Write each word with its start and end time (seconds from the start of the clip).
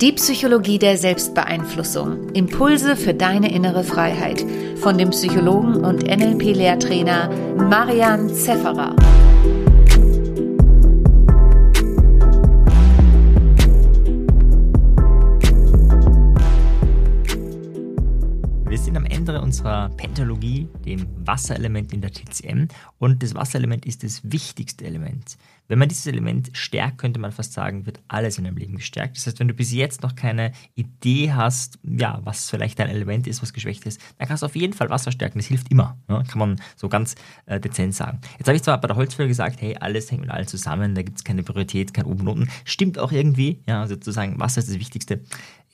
Die 0.00 0.12
Psychologie 0.12 0.78
der 0.78 0.98
Selbstbeeinflussung. 0.98 2.28
Impulse 2.34 2.96
für 2.96 3.14
deine 3.14 3.50
innere 3.50 3.82
Freiheit. 3.82 4.44
Von 4.76 4.98
dem 4.98 5.08
Psychologen 5.08 5.86
und 5.86 6.02
NLP-Lehrtrainer 6.02 7.30
Marian 7.56 8.28
Zefferer. 8.28 8.94
Unserer 19.46 19.90
Pentalogie, 19.90 20.68
dem 20.84 21.06
Wasserelement 21.24 21.92
in 21.92 22.00
der 22.00 22.10
TCM. 22.10 22.66
Und 22.98 23.22
das 23.22 23.36
Wasserelement 23.36 23.86
ist 23.86 24.02
das 24.02 24.20
wichtigste 24.24 24.84
Element. 24.84 25.36
Wenn 25.68 25.78
man 25.78 25.88
dieses 25.88 26.06
Element 26.06 26.50
stärkt, 26.52 26.98
könnte 26.98 27.20
man 27.20 27.30
fast 27.30 27.52
sagen, 27.52 27.86
wird 27.86 28.00
alles 28.08 28.38
in 28.38 28.44
deinem 28.44 28.56
Leben 28.56 28.74
gestärkt. 28.74 29.16
Das 29.16 29.26
heißt, 29.26 29.38
wenn 29.38 29.46
du 29.46 29.54
bis 29.54 29.72
jetzt 29.72 30.02
noch 30.02 30.16
keine 30.16 30.50
Idee 30.74 31.32
hast, 31.32 31.78
ja, 31.84 32.20
was 32.24 32.50
vielleicht 32.50 32.78
dein 32.80 32.88
Element 32.88 33.28
ist, 33.28 33.40
was 33.40 33.52
geschwächt 33.52 33.86
ist, 33.86 34.00
dann 34.18 34.26
kannst 34.26 34.42
du 34.42 34.46
auf 34.46 34.56
jeden 34.56 34.72
Fall 34.72 34.90
Wasser 34.90 35.12
stärken. 35.12 35.38
Das 35.38 35.46
hilft 35.46 35.70
immer. 35.70 35.96
Ja, 36.08 36.24
kann 36.24 36.38
man 36.40 36.60
so 36.74 36.88
ganz 36.88 37.14
äh, 37.46 37.60
dezent 37.60 37.94
sagen. 37.94 38.20
Jetzt 38.38 38.48
habe 38.48 38.56
ich 38.56 38.62
zwar 38.62 38.80
bei 38.80 38.88
der 38.88 38.96
Holzfäller 38.96 39.28
gesagt, 39.28 39.60
hey, 39.60 39.76
alles 39.78 40.10
hängt 40.10 40.22
mit 40.22 40.30
allem 40.30 40.46
zusammen, 40.46 40.96
da 40.96 41.02
gibt 41.02 41.18
es 41.18 41.24
keine 41.24 41.44
Priorität, 41.44 41.94
kein 41.94 42.06
oben 42.06 42.22
und 42.22 42.28
unten. 42.28 42.50
Stimmt 42.64 42.98
auch 42.98 43.12
irgendwie. 43.12 43.60
Ja, 43.66 43.82
also 43.82 43.94
zu 43.94 44.10
sagen, 44.10 44.40
Wasser 44.40 44.60
ist 44.60 44.68
das 44.70 44.78
Wichtigste, 44.78 45.20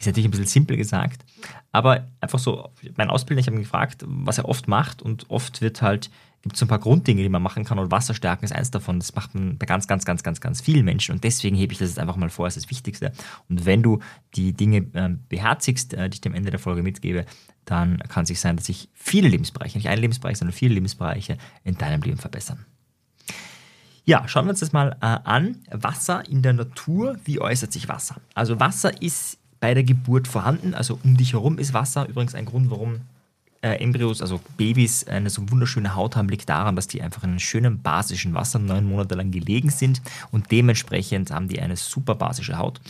ist 0.03 0.07
natürlich 0.07 0.27
ein 0.27 0.31
bisschen 0.31 0.47
simpel 0.47 0.77
gesagt. 0.77 1.25
Aber 1.73 2.07
einfach 2.21 2.39
so, 2.39 2.71
mein 2.97 3.11
Ausbilder, 3.11 3.41
ich 3.41 3.47
habe 3.47 3.57
ihn 3.57 3.63
gefragt, 3.63 4.05
was 4.07 4.39
er 4.39 4.49
oft 4.49 4.69
macht 4.69 5.03
und 5.03 5.31
oft 5.31 5.61
wird 5.61 5.83
halt 5.83 6.11
gibt 6.43 6.57
es 6.57 6.59
so 6.61 6.67
ein 6.67 6.69
paar 6.69 6.81
Grunddinge, 6.81 7.23
die 7.23 7.29
man 7.29 7.43
machen 7.43 7.65
kann 7.65 7.79
und 7.79 7.91
Wasserstärken 7.91 8.45
ist 8.45 8.53
eins 8.53 8.71
davon. 8.71 8.99
Das 8.99 9.15
macht 9.15 9.35
man 9.35 9.59
bei 9.59 9.67
ganz, 9.67 9.87
ganz, 9.87 10.05
ganz, 10.05 10.23
ganz, 10.23 10.41
ganz 10.41 10.61
vielen 10.61 10.85
Menschen 10.85 11.15
und 11.15 11.25
deswegen 11.25 11.57
hebe 11.57 11.73
ich 11.73 11.79
das 11.79 11.91
jetzt 11.91 11.99
einfach 11.99 12.17
mal 12.17 12.31
vor 12.31 12.47
als 12.47 12.57
das 12.57 12.69
Wichtigste. 12.69 13.13
Und 13.49 13.65
wenn 13.65 13.83
du 13.83 14.01
die 14.35 14.53
Dinge 14.53 14.79
äh, 14.93 15.11
beherzigst, 15.29 15.95
äh, 15.95 16.11
die 16.11 16.17
ich 16.17 16.21
dir 16.21 16.31
am 16.31 16.35
Ende 16.35 16.51
der 16.51 16.59
Folge 16.59 16.83
mitgebe, 16.83 17.27
dann 17.65 17.99
kann 18.09 18.25
es 18.25 18.29
sich 18.29 18.41
sein, 18.41 18.57
dass 18.57 18.67
sich 18.67 18.89
viele 18.93 19.29
Lebensbereiche, 19.29 19.79
nicht 19.79 19.89
ein 19.89 19.99
Lebensbereich, 19.99 20.37
sondern 20.37 20.53
viele 20.53 20.75
Lebensbereiche 20.75 21.39
in 21.63 21.79
deinem 21.79 22.03
Leben 22.03 22.19
verbessern. 22.19 22.67
Ja, 24.05 24.27
schauen 24.27 24.47
wir 24.47 24.51
uns 24.51 24.61
das 24.61 24.73
mal 24.73 24.97
äh, 25.01 25.07
an. 25.07 25.59
Wasser 25.71 26.29
in 26.29 26.43
der 26.43 26.55
Natur, 26.55 27.19
wie 27.25 27.41
äußert 27.41 27.73
sich 27.73 27.89
Wasser? 27.89 28.17
Also 28.35 28.59
Wasser 28.59 29.01
ist 29.01 29.39
bei 29.63 29.75
der 29.75 29.85
Geburt 29.85 30.27
vorhanden, 30.27 30.75
also 30.75 30.99
um 31.05 31.17
dich 31.17 31.35
herum 31.35 31.57
ist 31.57 31.73
Wasser. 31.73 32.09
Übrigens 32.09 32.35
ein 32.35 32.47
Grund, 32.47 32.69
warum 32.73 33.03
äh, 33.61 33.77
Embryos, 33.77 34.21
also 34.21 34.41
Babys, 34.57 35.07
eine 35.07 35.31
so 35.31 35.49
wunderschöne 35.53 35.95
Haut 35.95 36.17
haben, 36.17 36.29
liegt 36.29 36.49
daran, 36.49 36.75
dass 36.75 36.89
die 36.89 37.01
einfach 37.01 37.23
in 37.23 37.31
einem 37.31 37.39
schönen 37.39 37.81
basischen 37.81 38.35
Wasser 38.35 38.59
neun 38.59 38.89
Monate 38.89 39.15
lang 39.15 39.31
gelegen 39.31 39.71
sind 39.71 40.03
und 40.33 40.51
dementsprechend 40.51 41.31
haben 41.31 41.47
die 41.47 41.61
eine 41.61 41.77
super 41.77 42.17
basische 42.17 42.59
Haut. 42.59 42.81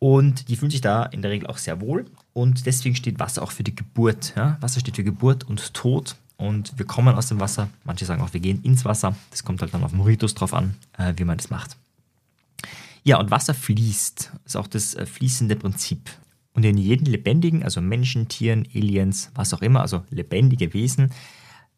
Und 0.00 0.48
die 0.48 0.56
fühlen 0.56 0.72
sich 0.72 0.80
da 0.80 1.04
in 1.04 1.22
der 1.22 1.30
Regel 1.30 1.46
auch 1.46 1.58
sehr 1.58 1.80
wohl. 1.80 2.06
Und 2.32 2.66
deswegen 2.66 2.96
steht 2.96 3.20
Wasser 3.20 3.40
auch 3.40 3.52
für 3.52 3.62
die 3.62 3.76
Geburt. 3.76 4.32
Ja? 4.34 4.56
Wasser 4.60 4.80
steht 4.80 4.96
für 4.96 5.04
Geburt 5.04 5.44
und 5.44 5.72
Tod. 5.72 6.16
Und 6.36 6.76
wir 6.76 6.84
kommen 6.84 7.14
aus 7.14 7.28
dem 7.28 7.38
Wasser. 7.38 7.68
Manche 7.84 8.06
sagen 8.06 8.22
auch, 8.22 8.32
wir 8.32 8.40
gehen 8.40 8.60
ins 8.64 8.84
Wasser. 8.84 9.14
Das 9.30 9.44
kommt 9.44 9.62
halt 9.62 9.72
dann 9.72 9.84
auf 9.84 9.92
den 9.92 10.00
Ritus 10.00 10.34
drauf 10.34 10.52
an, 10.52 10.74
äh, 10.98 11.12
wie 11.14 11.24
man 11.24 11.36
das 11.36 11.50
macht. 11.50 11.76
Ja, 13.04 13.18
und 13.18 13.30
Wasser 13.30 13.54
fließt. 13.54 14.32
Ist 14.44 14.56
auch 14.56 14.66
das 14.66 14.94
äh, 14.94 15.06
fließende 15.06 15.56
Prinzip. 15.56 16.10
Und 16.54 16.64
in 16.64 16.76
jedem 16.76 17.06
lebendigen, 17.06 17.62
also 17.62 17.80
Menschen, 17.80 18.28
Tieren, 18.28 18.68
Aliens, 18.74 19.30
was 19.34 19.54
auch 19.54 19.62
immer, 19.62 19.80
also 19.80 20.04
lebendige 20.10 20.74
Wesen, 20.74 21.10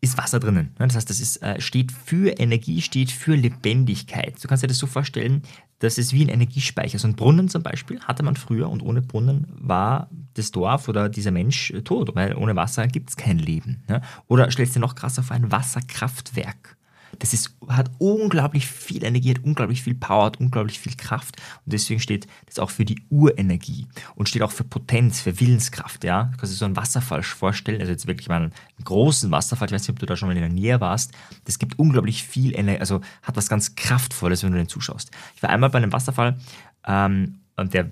ist 0.01 0.19
Wasser 0.19 0.39
drinnen. 0.39 0.75
Das 0.79 0.97
heißt, 0.97 1.09
das 1.09 1.21
ist, 1.21 1.43
äh, 1.43 1.61
steht 1.61 1.93
für 1.93 2.39
Energie, 2.39 2.83
steht 2.83 3.11
für 3.11 3.37
Lebendigkeit. 3.37 4.43
Du 4.43 4.49
kannst 4.49 4.63
dir 4.63 4.69
das 4.69 4.79
so 4.79 4.87
vorstellen, 4.87 5.43
das 5.79 5.97
ist 5.97 6.13
wie 6.13 6.25
ein 6.25 6.29
Energiespeicher. 6.29 6.99
So 6.99 7.09
ein 7.09 7.17
Brunnen 7.17 7.49
zum 7.49 7.63
Beispiel 7.63 8.01
hatte 8.01 8.23
man 8.23 8.37
früher 8.37 8.69
und 8.69 8.83
ohne 8.83 9.01
Brunnen 9.01 9.47
war 9.49 10.11
das 10.35 10.51
Dorf 10.51 10.89
oder 10.89 11.09
dieser 11.09 11.31
Mensch 11.31 11.73
tot, 11.85 12.15
weil 12.15 12.35
ohne 12.37 12.55
Wasser 12.57 12.87
gibt 12.87 13.11
es 13.11 13.17
kein 13.17 13.39
Leben. 13.39 13.83
Oder 14.29 14.51
stellst 14.51 14.77
dir 14.77 14.81
noch 14.81 14.95
krasser 14.95 15.23
vor 15.23 15.37
ein 15.37 15.51
Wasserkraftwerk. 15.51 16.77
Das 17.19 17.33
ist, 17.33 17.57
hat 17.69 17.91
unglaublich 17.99 18.67
viel 18.67 19.05
Energie, 19.05 19.31
hat 19.31 19.45
unglaublich 19.45 19.83
viel 19.83 19.95
Power, 19.95 20.27
hat 20.27 20.41
unglaublich 20.41 20.79
viel 20.79 20.95
Kraft. 20.97 21.37
Und 21.65 21.73
deswegen 21.73 22.01
steht 22.01 22.27
das 22.47 22.59
auch 22.59 22.71
für 22.71 22.85
die 22.85 23.01
Urenergie 23.11 23.87
und 24.15 24.29
steht 24.29 24.43
auch 24.43 24.53
für 24.53 24.65
Potenz, 24.65 25.21
für 25.21 25.39
Willenskraft. 25.41 26.05
Ja? 26.05 26.25
Du 26.33 26.39
kannst 26.39 26.53
dir 26.53 26.59
so 26.59 26.65
einen 26.65 26.77
Wasserfall 26.77 27.23
vorstellen, 27.23 27.81
also 27.81 27.93
jetzt 27.93 28.07
wirklich 28.07 28.29
mal 28.29 28.37
einen 28.37 28.53
großen 28.85 29.31
Wasserfall, 29.31 29.69
ich 29.69 29.75
weiß 29.75 29.83
nicht, 29.83 29.91
ob 29.91 29.99
du 29.99 30.07
da 30.07 30.17
schon 30.17 30.29
mal 30.29 30.37
in 30.37 30.43
der 30.43 30.51
Nähe 30.51 30.81
warst. 30.81 31.13
Das 31.45 31.59
gibt 31.59 31.79
unglaublich 31.79 32.23
viel 32.23 32.55
Energie, 32.55 32.81
also 32.81 33.01
hat 33.23 33.37
was 33.37 33.49
ganz 33.49 33.75
Kraftvolles, 33.75 34.43
wenn 34.43 34.53
du 34.53 34.59
den 34.59 34.69
zuschaust. 34.69 35.11
Ich 35.37 35.43
war 35.43 35.51
einmal 35.51 35.71
bei 35.71 35.79
einem 35.79 35.93
Wasserfall, 35.93 36.39
ähm, 36.87 37.41
der 37.59 37.91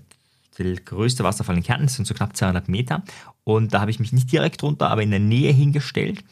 der 0.58 0.74
größte 0.76 1.24
Wasserfall 1.24 1.56
in 1.56 1.62
Kärnten, 1.62 1.86
das 1.86 1.94
sind 1.94 2.06
so 2.06 2.14
knapp 2.14 2.36
200 2.36 2.68
Meter. 2.68 3.02
Und 3.44 3.74
da 3.74 3.80
habe 3.80 3.90
ich 3.90 3.98
mich 3.98 4.12
nicht 4.12 4.30
direkt 4.30 4.62
runter, 4.62 4.90
aber 4.90 5.02
in 5.02 5.10
der 5.10 5.18
Nähe 5.18 5.52
hingestellt 5.52 6.22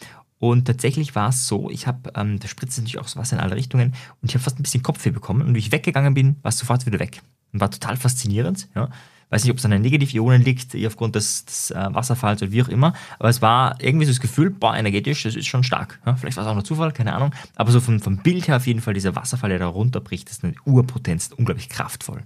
und 0.41 0.65
tatsächlich 0.65 1.15
war 1.15 1.29
es 1.29 1.47
so, 1.47 1.71
ich 1.71 1.87
habe, 1.87 2.13
ähm, 2.17 2.41
da 2.41 2.49
spritzt 2.49 2.79
natürlich 2.79 2.99
auch 2.99 3.09
so 3.09 3.21
Wasser 3.21 3.37
in 3.37 3.43
alle 3.43 3.57
Richtungen 3.57 3.95
und 4.23 4.31
ich 4.31 4.35
habe 4.35 4.43
fast 4.43 4.59
ein 4.59 4.63
bisschen 4.63 4.83
Kopfweh 4.83 5.11
bekommen 5.11 5.43
und 5.43 5.55
wie 5.55 5.59
ich 5.59 5.71
weggegangen 5.71 6.15
bin, 6.15 6.37
war 6.43 6.49
es 6.49 6.57
sofort 6.57 6.87
wieder 6.87 6.99
weg. 6.99 7.21
Und 7.53 7.61
war 7.61 7.71
total 7.71 7.97
faszinierend. 7.99 8.69
Ja. 8.75 8.89
Weiß 9.29 9.45
nicht, 9.45 9.51
ob 9.51 9.59
es 9.59 9.65
an 9.67 9.71
den 9.71 9.83
Negativionen 9.83 10.43
liegt, 10.43 10.75
aufgrund 10.87 11.15
des, 11.15 11.45
des 11.45 11.71
äh, 11.73 11.89
Wasserfalls 11.91 12.41
oder 12.41 12.53
wie 12.53 12.63
auch 12.63 12.69
immer, 12.69 12.95
aber 13.19 13.29
es 13.29 13.43
war 13.43 13.81
irgendwie 13.83 14.07
so 14.07 14.13
das 14.13 14.21
Gefühl, 14.21 14.49
boah, 14.49 14.75
energetisch, 14.75 15.23
das 15.25 15.37
ist 15.37 15.47
schon 15.47 15.63
stark. 15.63 16.01
Ja. 16.07 16.17
Vielleicht 16.17 16.39
war 16.39 16.45
es 16.45 16.51
auch 16.51 16.55
nur 16.55 16.65
Zufall, 16.65 16.91
keine 16.93 17.13
Ahnung, 17.13 17.35
aber 17.55 17.71
so 17.71 17.81
vom, 17.81 18.01
vom 18.01 18.17
Bild 18.17 18.49
her 18.49 18.57
auf 18.57 18.67
jeden 18.67 18.81
Fall 18.81 18.95
dieser 18.95 19.15
Wasserfall, 19.15 19.51
der 19.51 19.59
da 19.59 19.67
runterbricht, 19.67 20.27
das 20.27 20.39
ist 20.39 20.45
eine 20.45 20.55
Urpotenz, 20.65 21.31
unglaublich 21.37 21.69
kraftvoll. 21.69 22.23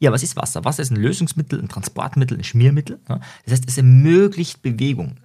Ja, 0.00 0.12
was 0.12 0.22
ist 0.22 0.34
Wasser? 0.36 0.64
Wasser 0.64 0.82
ist 0.82 0.90
ein 0.90 0.96
Lösungsmittel, 0.96 1.60
ein 1.60 1.68
Transportmittel, 1.68 2.38
ein 2.38 2.44
Schmiermittel. 2.44 3.00
Ja. 3.08 3.20
Das 3.44 3.52
heißt, 3.52 3.68
es 3.68 3.76
ermöglicht 3.76 4.62
Bewegung 4.62 5.18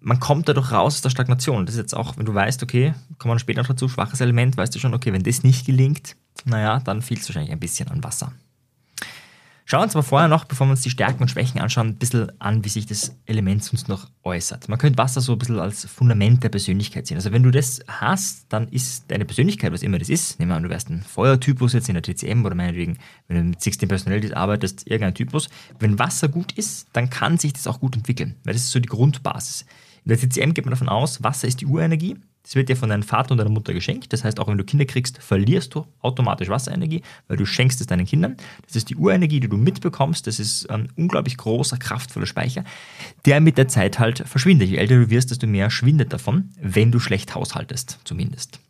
man 0.00 0.20
kommt 0.20 0.48
dadurch 0.48 0.72
raus 0.72 0.96
aus 0.96 1.02
der 1.02 1.10
Stagnation. 1.10 1.66
Das 1.66 1.74
ist 1.74 1.80
jetzt 1.80 1.96
auch, 1.96 2.16
wenn 2.16 2.26
du 2.26 2.34
weißt, 2.34 2.62
okay, 2.62 2.94
kommen 3.18 3.34
wir 3.34 3.38
später 3.38 3.62
noch 3.62 3.68
dazu, 3.68 3.88
schwaches 3.88 4.20
Element, 4.20 4.56
weißt 4.56 4.74
du 4.74 4.78
schon, 4.78 4.94
okay, 4.94 5.12
wenn 5.12 5.22
das 5.22 5.42
nicht 5.42 5.66
gelingt, 5.66 6.16
naja, 6.44 6.80
dann 6.80 7.02
fehlt 7.02 7.20
es 7.20 7.28
wahrscheinlich 7.28 7.52
ein 7.52 7.60
bisschen 7.60 7.88
an 7.88 8.02
Wasser. 8.04 8.32
Schauen 9.70 9.80
wir 9.80 9.84
uns 9.84 9.96
aber 9.96 10.02
vorher 10.02 10.28
noch, 10.28 10.46
bevor 10.46 10.66
wir 10.66 10.70
uns 10.70 10.80
die 10.80 10.88
Stärken 10.88 11.20
und 11.20 11.28
Schwächen 11.28 11.60
anschauen, 11.60 11.88
ein 11.88 11.98
bisschen 11.98 12.32
an, 12.40 12.64
wie 12.64 12.70
sich 12.70 12.86
das 12.86 13.14
Element 13.26 13.62
sonst 13.62 13.86
noch 13.86 14.08
äußert. 14.24 14.66
Man 14.70 14.78
könnte 14.78 14.96
Wasser 14.96 15.20
so 15.20 15.32
ein 15.32 15.38
bisschen 15.38 15.58
als 15.58 15.84
Fundament 15.84 16.42
der 16.42 16.48
Persönlichkeit 16.48 17.06
sehen. 17.06 17.18
Also 17.18 17.32
wenn 17.32 17.42
du 17.42 17.50
das 17.50 17.80
hast, 17.86 18.46
dann 18.48 18.68
ist 18.68 19.10
deine 19.10 19.26
Persönlichkeit, 19.26 19.70
was 19.70 19.82
immer 19.82 19.98
das 19.98 20.08
ist, 20.08 20.38
nehmen 20.38 20.52
wir 20.52 20.56
an, 20.56 20.62
du 20.62 20.70
wärst 20.70 20.88
ein 20.88 21.02
Feuertypus 21.02 21.74
jetzt 21.74 21.90
in 21.90 22.00
der 22.00 22.02
TCM 22.02 22.46
oder 22.46 22.54
meinetwegen, 22.54 22.96
wenn 23.26 23.36
du 23.36 23.42
mit 23.42 23.60
16 23.60 23.90
Personalities 23.90 24.32
arbeitest, 24.32 24.86
irgendein 24.86 25.14
Typus. 25.14 25.50
Wenn 25.78 25.98
Wasser 25.98 26.28
gut 26.28 26.52
ist, 26.52 26.86
dann 26.94 27.10
kann 27.10 27.36
sich 27.36 27.52
das 27.52 27.66
auch 27.66 27.78
gut 27.78 27.94
entwickeln, 27.94 28.36
weil 28.44 28.54
das 28.54 28.62
ist 28.62 28.70
so 28.70 28.80
die 28.80 28.88
Grundbasis. 28.88 29.66
In 30.08 30.18
der 30.18 30.26
TCM 30.26 30.54
geht 30.54 30.64
man 30.64 30.70
davon 30.70 30.88
aus, 30.88 31.22
Wasser 31.22 31.46
ist 31.46 31.60
die 31.60 31.66
Urenergie. 31.66 32.16
Das 32.42 32.54
wird 32.54 32.70
dir 32.70 32.76
von 32.76 32.88
deinem 32.88 33.02
Vater 33.02 33.32
und 33.32 33.38
deiner 33.38 33.50
Mutter 33.50 33.74
geschenkt. 33.74 34.10
Das 34.10 34.24
heißt, 34.24 34.40
auch 34.40 34.48
wenn 34.48 34.56
du 34.56 34.64
Kinder 34.64 34.86
kriegst, 34.86 35.22
verlierst 35.22 35.74
du 35.74 35.84
automatisch 36.00 36.48
Wasserenergie, 36.48 37.02
weil 37.26 37.36
du 37.36 37.44
schenkst 37.44 37.78
es 37.82 37.88
deinen 37.88 38.06
Kindern. 38.06 38.38
Das 38.64 38.74
ist 38.74 38.88
die 38.88 38.96
Urenergie, 38.96 39.38
die 39.38 39.50
du 39.50 39.58
mitbekommst. 39.58 40.26
Das 40.26 40.40
ist 40.40 40.70
ein 40.70 40.88
unglaublich 40.96 41.36
großer, 41.36 41.76
kraftvoller 41.76 42.24
Speicher, 42.24 42.64
der 43.26 43.42
mit 43.42 43.58
der 43.58 43.68
Zeit 43.68 43.98
halt 43.98 44.26
verschwindet. 44.26 44.70
Je 44.70 44.78
älter 44.78 44.94
du 44.94 45.10
wirst, 45.10 45.30
desto 45.30 45.46
mehr 45.46 45.68
schwindet 45.68 46.10
davon, 46.10 46.52
wenn 46.58 46.90
du 46.90 47.00
schlecht 47.00 47.34
haushaltest, 47.34 47.98
zumindest. 48.04 48.60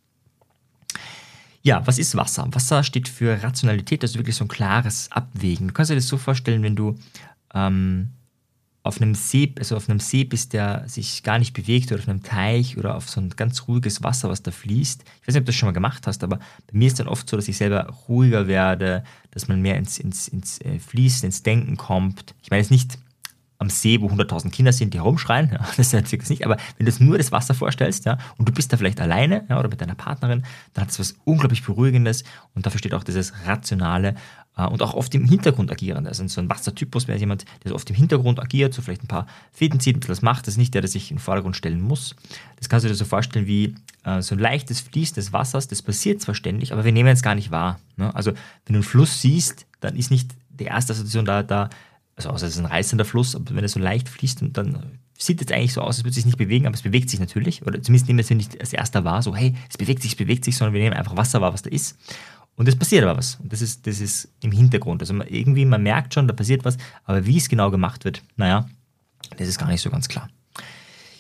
Ja, 1.63 1.87
was 1.87 2.01
ist 2.01 2.17
Wasser? 2.17 2.49
Wasser 2.51 2.83
steht 2.83 3.07
für 3.07 3.41
Rationalität, 3.45 4.03
also 4.03 4.19
wirklich 4.19 4.35
so 4.35 4.45
ein 4.45 4.49
klares 4.49 5.13
Abwägen. 5.13 5.69
Du 5.69 5.75
kannst 5.75 5.93
dir 5.93 5.95
das 5.95 6.09
so 6.09 6.17
vorstellen, 6.17 6.65
wenn 6.65 6.75
du 6.75 6.99
ähm, 7.55 8.09
auf 8.89 9.03
einem 9.03 9.15
See, 9.15 9.53
also 9.59 9.77
auf 9.77 9.91
einem 9.91 10.01
See 10.01 10.25
bist, 10.25 10.55
der 10.55 10.89
sich 10.89 11.23
gar 11.23 11.39
nicht 11.39 11.53
bewegt 11.53 11.93
oder 11.93 12.01
auf 12.01 12.09
einem 12.09 12.23
Teich 12.23 12.79
oder 12.79 12.97
auf 12.97 13.11
so 13.11 13.21
ein 13.21 13.29
ganz 13.29 13.69
ruhiges 13.69 14.03
Wasser, 14.03 14.31
was 14.31 14.43
da 14.43 14.51
fließt. 14.51 15.03
Ich 15.03 15.29
weiß 15.29 15.35
nicht, 15.35 15.43
ob 15.43 15.45
du 15.45 15.51
das 15.51 15.57
schon 15.57 15.67
mal 15.67 15.75
gemacht 15.75 16.07
hast, 16.07 16.25
aber 16.25 16.39
bei 16.39 16.73
mir 16.73 16.87
ist 16.87 16.99
dann 16.99 17.07
oft 17.07 17.29
so, 17.29 17.37
dass 17.37 17.49
ich 17.49 17.59
selber 17.59 17.87
ruhiger 18.09 18.47
werde, 18.47 19.05
dass 19.31 19.47
man 19.47 19.61
mehr 19.61 19.77
ins, 19.77 19.99
ins, 19.99 20.27
ins 20.29 20.63
äh, 20.63 20.79
Fließen, 20.79 21.27
ins 21.27 21.43
Denken 21.43 21.77
kommt. 21.77 22.35
Ich 22.43 22.51
meine 22.51 22.63
jetzt 22.63 22.71
nicht 22.71 22.99
am 23.59 23.71
See, 23.71 24.01
wo 24.01 24.09
100.000 24.09 24.51
Kinder 24.51 24.73
sind, 24.73 24.95
die 24.95 24.99
herumschreien, 24.99 25.51
ja, 25.53 25.59
das 25.77 25.79
ist 25.79 25.93
natürlich 25.93 26.29
nicht, 26.31 26.45
aber 26.45 26.57
wenn 26.77 26.87
du 26.87 26.91
es 26.91 27.01
nur 27.01 27.19
das 27.19 27.33
Wasser 27.33 27.55
vorstellst, 27.55 28.05
ja, 28.05 28.19
und 28.37 28.49
du 28.49 28.53
bist 28.53 28.73
da 28.73 28.77
vielleicht 28.77 29.01
alleine, 29.01 29.45
ja, 29.49 29.59
oder 29.59 29.69
mit 29.69 29.81
deiner 29.81 29.97
Partnerin, 29.97 30.45
dann 30.75 30.83
hat 30.83 30.91
es 30.91 30.99
was 30.99 31.17
unglaublich 31.25 31.65
Beruhigendes 31.65 32.25
und 32.55 32.67
dafür 32.67 32.79
steht 32.79 32.95
auch 32.95 33.05
dieses 33.05 33.33
Rationale 33.47 34.15
äh, 34.57 34.67
und 34.67 34.81
auch 34.83 34.95
oft 34.95 35.13
im 35.15 35.25
Hintergrund 35.25 35.73
agierende. 35.73 36.09
Also 36.09 36.27
so 36.29 36.41
ein 36.41 36.49
Wassertypus 36.49 37.09
wäre 37.09 37.19
jemand, 37.19 37.45
der 37.65 37.71
so 37.71 37.75
oft 37.75 37.91
im 37.91 37.97
Hintergrund 37.97 38.41
agiert, 38.41 38.75
so 38.75 38.83
vielleicht 38.83 39.03
ein 39.03 39.09
paar 39.09 39.27
Fäden 39.53 39.81
zieht, 39.81 39.97
ein 39.97 40.01
bisschen 40.01 40.13
was 40.13 40.23
macht, 40.23 40.47
das 40.47 40.55
ist 40.55 40.59
nicht 40.59 40.75
der, 40.75 40.83
der 40.83 40.91
sich 40.91 41.11
in 41.11 41.17
den 41.17 41.23
Vordergrund 41.23 41.57
stellen 41.57 41.81
muss. 41.81 42.15
Das 42.57 42.69
kannst 42.69 42.85
du 42.85 42.89
dir 42.89 42.95
so 42.95 43.05
vorstellen 43.05 43.47
wie 43.47 43.75
äh, 44.05 44.23
so 44.23 44.37
ein 44.37 44.39
leichtes 44.39 44.81
Fließen 44.81 45.17
des 45.17 45.33
Wassers, 45.33 45.67
das 45.67 45.83
passiert 45.83 46.21
zwar 46.21 46.37
ständig, 46.37 46.73
aber 46.73 46.85
wir 46.85 46.93
nehmen 46.93 47.09
es 47.09 47.23
gar 47.23 47.35
nicht 47.35 47.51
wahr. 47.51 47.81
Ne? 47.97 48.15
Also 48.15 48.33
wenn 48.33 48.75
du 48.75 48.75
einen 48.75 48.83
Fluss 48.83 49.21
siehst, 49.21 49.67
dann 49.81 49.97
ist 49.97 50.11
nicht 50.11 50.31
die 50.51 50.65
erste 50.65 50.93
Assoziation 50.93 51.25
da, 51.25 51.43
da 51.43 51.71
also 52.19 52.31
außer 52.31 52.47
es 52.47 52.55
ist 52.55 52.59
ein 52.59 52.67
reißender 52.67 53.05
Fluss, 53.05 53.37
aber 53.37 53.55
wenn 53.55 53.63
er 53.63 53.69
so 53.69 53.79
leicht 53.79 54.09
fließt, 54.09 54.43
dann 54.53 54.99
sieht 55.17 55.41
es 55.41 55.53
eigentlich 55.57 55.73
so 55.73 55.83
aus, 55.83 56.03
es 56.05 56.15
sich 56.15 56.27
nicht 56.27 56.37
bewegen, 56.37 56.67
aber 56.67 56.75
es 56.75 56.83
bewegt 56.83 57.11
sich 57.11 57.21
natürlich. 57.21 57.65
Oder 57.65 57.81
zumindest 57.81 58.09
nehmen 58.09 58.19
wir 58.19 58.25
es 58.25 58.31
nicht 58.31 58.61
als 58.61 58.73
erster 58.73 59.05
wahr, 59.05 59.23
so 59.23 59.37
hey, 59.37 59.55
es 59.71 59.79
bewegt 59.79 60.03
sich, 60.03 60.13
es 60.13 60.17
bewegt 60.17 60.45
sich, 60.45 60.57
sondern 60.57 60.75
wir 60.75 60.83
nehmen 60.83 60.97
einfach 60.97 61.17
Wasser 61.17 61.41
wahr, 61.41 61.53
was 61.53 61.63
da 61.63 61.71
ist. 61.71 61.97
Und 62.57 62.67
es 62.67 62.75
passiert 62.75 63.05
aber 63.05 63.17
was. 63.17 63.37
Und 63.37 63.53
das 63.53 63.63
ist, 63.63 63.87
das 63.87 64.01
ist 64.01 64.31
im 64.43 64.51
Hintergrund. 64.51 65.01
Also 65.01 65.15
man, 65.15 65.29
irgendwie, 65.29 65.65
man 65.65 65.81
merkt 65.81 66.13
schon, 66.13 66.27
da 66.27 66.35
passiert 66.35 66.65
was, 66.65 66.77
aber 67.05 67.25
wie 67.25 67.37
es 67.37 67.49
genau 67.49 67.71
gemacht 67.71 68.05
wird, 68.05 68.25
naja, 68.37 68.69
das 69.37 69.47
ist 69.47 69.59
gar 69.59 69.69
nicht 69.69 69.81
so 69.81 69.91
ganz 69.91 70.09
klar. 70.09 70.29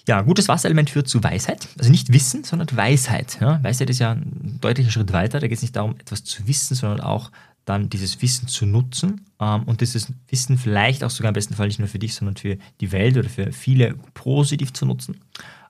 Ja, 0.08 0.22
gutes 0.22 0.48
Wasserelement 0.48 0.90
führt 0.90 1.06
zu 1.06 1.22
Weisheit. 1.22 1.68
Also 1.78 1.92
nicht 1.92 2.12
Wissen, 2.12 2.42
sondern 2.42 2.68
Weisheit. 2.76 3.38
Ja, 3.40 3.62
Weisheit 3.62 3.88
ist 3.88 4.00
ja 4.00 4.12
ein 4.12 4.58
deutlicher 4.60 4.90
Schritt 4.90 5.12
weiter. 5.12 5.38
Da 5.38 5.46
geht 5.46 5.58
es 5.58 5.62
nicht 5.62 5.76
darum, 5.76 5.94
etwas 6.00 6.24
zu 6.24 6.48
wissen, 6.48 6.74
sondern 6.74 7.00
auch 7.00 7.30
dann 7.68 7.90
dieses 7.90 8.20
Wissen 8.22 8.48
zu 8.48 8.66
nutzen 8.66 9.26
ähm, 9.40 9.64
und 9.64 9.80
dieses 9.80 10.12
Wissen 10.28 10.58
vielleicht 10.58 11.04
auch 11.04 11.10
sogar 11.10 11.30
im 11.30 11.34
besten 11.34 11.54
Fall 11.54 11.66
nicht 11.66 11.78
nur 11.78 11.88
für 11.88 11.98
dich, 11.98 12.14
sondern 12.14 12.36
für 12.36 12.56
die 12.80 12.92
Welt 12.92 13.16
oder 13.16 13.28
für 13.28 13.52
viele 13.52 13.94
positiv 14.14 14.72
zu 14.72 14.86
nutzen. 14.86 15.20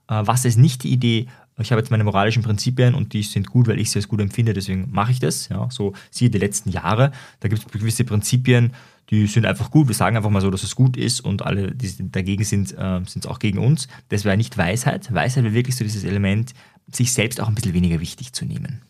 Äh, 0.09 0.23
was 0.25 0.45
ist 0.45 0.57
nicht 0.57 0.85
die 0.85 0.93
Idee, 0.93 1.27
ich 1.61 1.73
habe 1.73 1.81
jetzt 1.81 1.91
meine 1.91 2.05
moralischen 2.05 2.43
Prinzipien 2.43 2.95
und 2.95 3.13
die 3.13 3.23
sind 3.23 3.49
gut, 3.49 3.67
weil 3.67 3.81
ich 3.81 3.91
sie 3.91 3.99
als 3.99 4.07
gut 4.07 4.21
empfinde, 4.21 4.53
deswegen 4.53 4.89
mache 4.93 5.11
ich 5.11 5.19
das. 5.19 5.49
Ja, 5.49 5.69
so 5.71 5.93
siehe 6.11 6.31
die 6.31 6.39
letzten 6.39 6.71
Jahre, 6.71 7.11
da 7.41 7.49
gibt 7.49 7.65
es 7.67 7.73
gewisse 7.73 8.05
Prinzipien, 8.05 8.73
die 9.11 9.27
sind 9.27 9.45
einfach 9.45 9.71
gut. 9.71 9.89
Wir 9.89 9.95
sagen 9.95 10.17
einfach 10.17 10.31
mal 10.31 10.41
so, 10.41 10.51
dass 10.51 10.63
es 10.63 10.77
gut 10.77 10.97
ist 10.97 11.21
und 11.21 11.43
alle, 11.43 11.73
die 11.73 12.13
dagegen 12.13 12.45
sind, 12.45 12.77
äh, 12.79 13.01
sind 13.07 13.27
auch 13.27 13.39
gegen 13.39 13.59
uns. 13.59 13.89
Das 14.09 14.25
wäre 14.25 14.37
nicht 14.37 14.57
Weisheit. 14.57 15.13
Weisheit 15.13 15.45
wäre 15.45 15.55
wirklich 15.55 15.77
so 15.77 15.85
dieses 15.85 16.05
Element, 16.05 16.53
sich 16.93 17.13
selbst 17.13 17.41
auch 17.41 17.49
ein 17.49 17.55
bisschen 17.55 17.75
weniger 17.75 18.01
wichtig 18.01 18.33
zu 18.33 18.45
nehmen. 18.45 18.83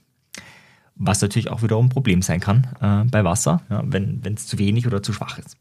Was 0.99 1.23
natürlich 1.23 1.51
auch 1.51 1.63
wiederum 1.63 1.87
ein 1.87 1.91
Problem 1.91 2.23
sein 2.23 2.41
kann 2.41 2.67
äh, 2.81 3.09
bei 3.09 3.25
Wasser, 3.25 3.63
ja, 3.71 3.83
wenn 3.85 4.21
es 4.35 4.47
zu 4.47 4.59
wenig 4.59 4.87
oder 4.87 5.03
zu 5.03 5.13
schwach 5.13 5.39
ist. 5.39 5.57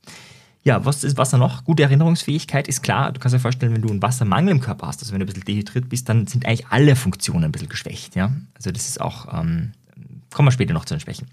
Ja, 0.64 0.84
was 0.84 1.04
ist 1.04 1.18
Wasser 1.18 1.38
noch? 1.38 1.64
Gute 1.64 1.84
Erinnerungsfähigkeit 1.84 2.68
ist 2.68 2.82
klar. 2.82 3.14
Du 3.14 3.22
kannst 3.22 3.34
dir 3.34 3.40
vorstellen, 3.40 3.74
wenn 3.74 3.82
du 3.82 3.90
einen 3.90 4.02
Wassermangel 4.02 4.52
im 4.52 4.60
Körper 4.60 4.88
hast, 4.88 5.02
also 5.02 5.14
wenn 5.14 5.20
du 5.20 5.24
ein 5.24 5.28
bisschen 5.28 5.46
dehydriert 5.46 5.88
bist, 5.88 6.10
dann 6.10 6.28
sind 6.28 6.46
eigentlich 6.46 6.68
alle 6.68 6.98
Funktionen 6.98 7.46
ein 7.46 7.52
bisschen 7.54 7.70
geschwächt. 7.70 8.16
Ja? 8.18 8.34
Also 8.54 8.72
das 8.72 8.88
ist 8.88 9.00
auch, 9.00 9.34
ähm, 9.34 9.72
kommen 10.34 10.48
wir 10.48 10.52
später 10.52 10.74
noch 10.74 10.84
zu 10.84 10.94
den 10.94 11.00
Schwächen. 11.00 11.28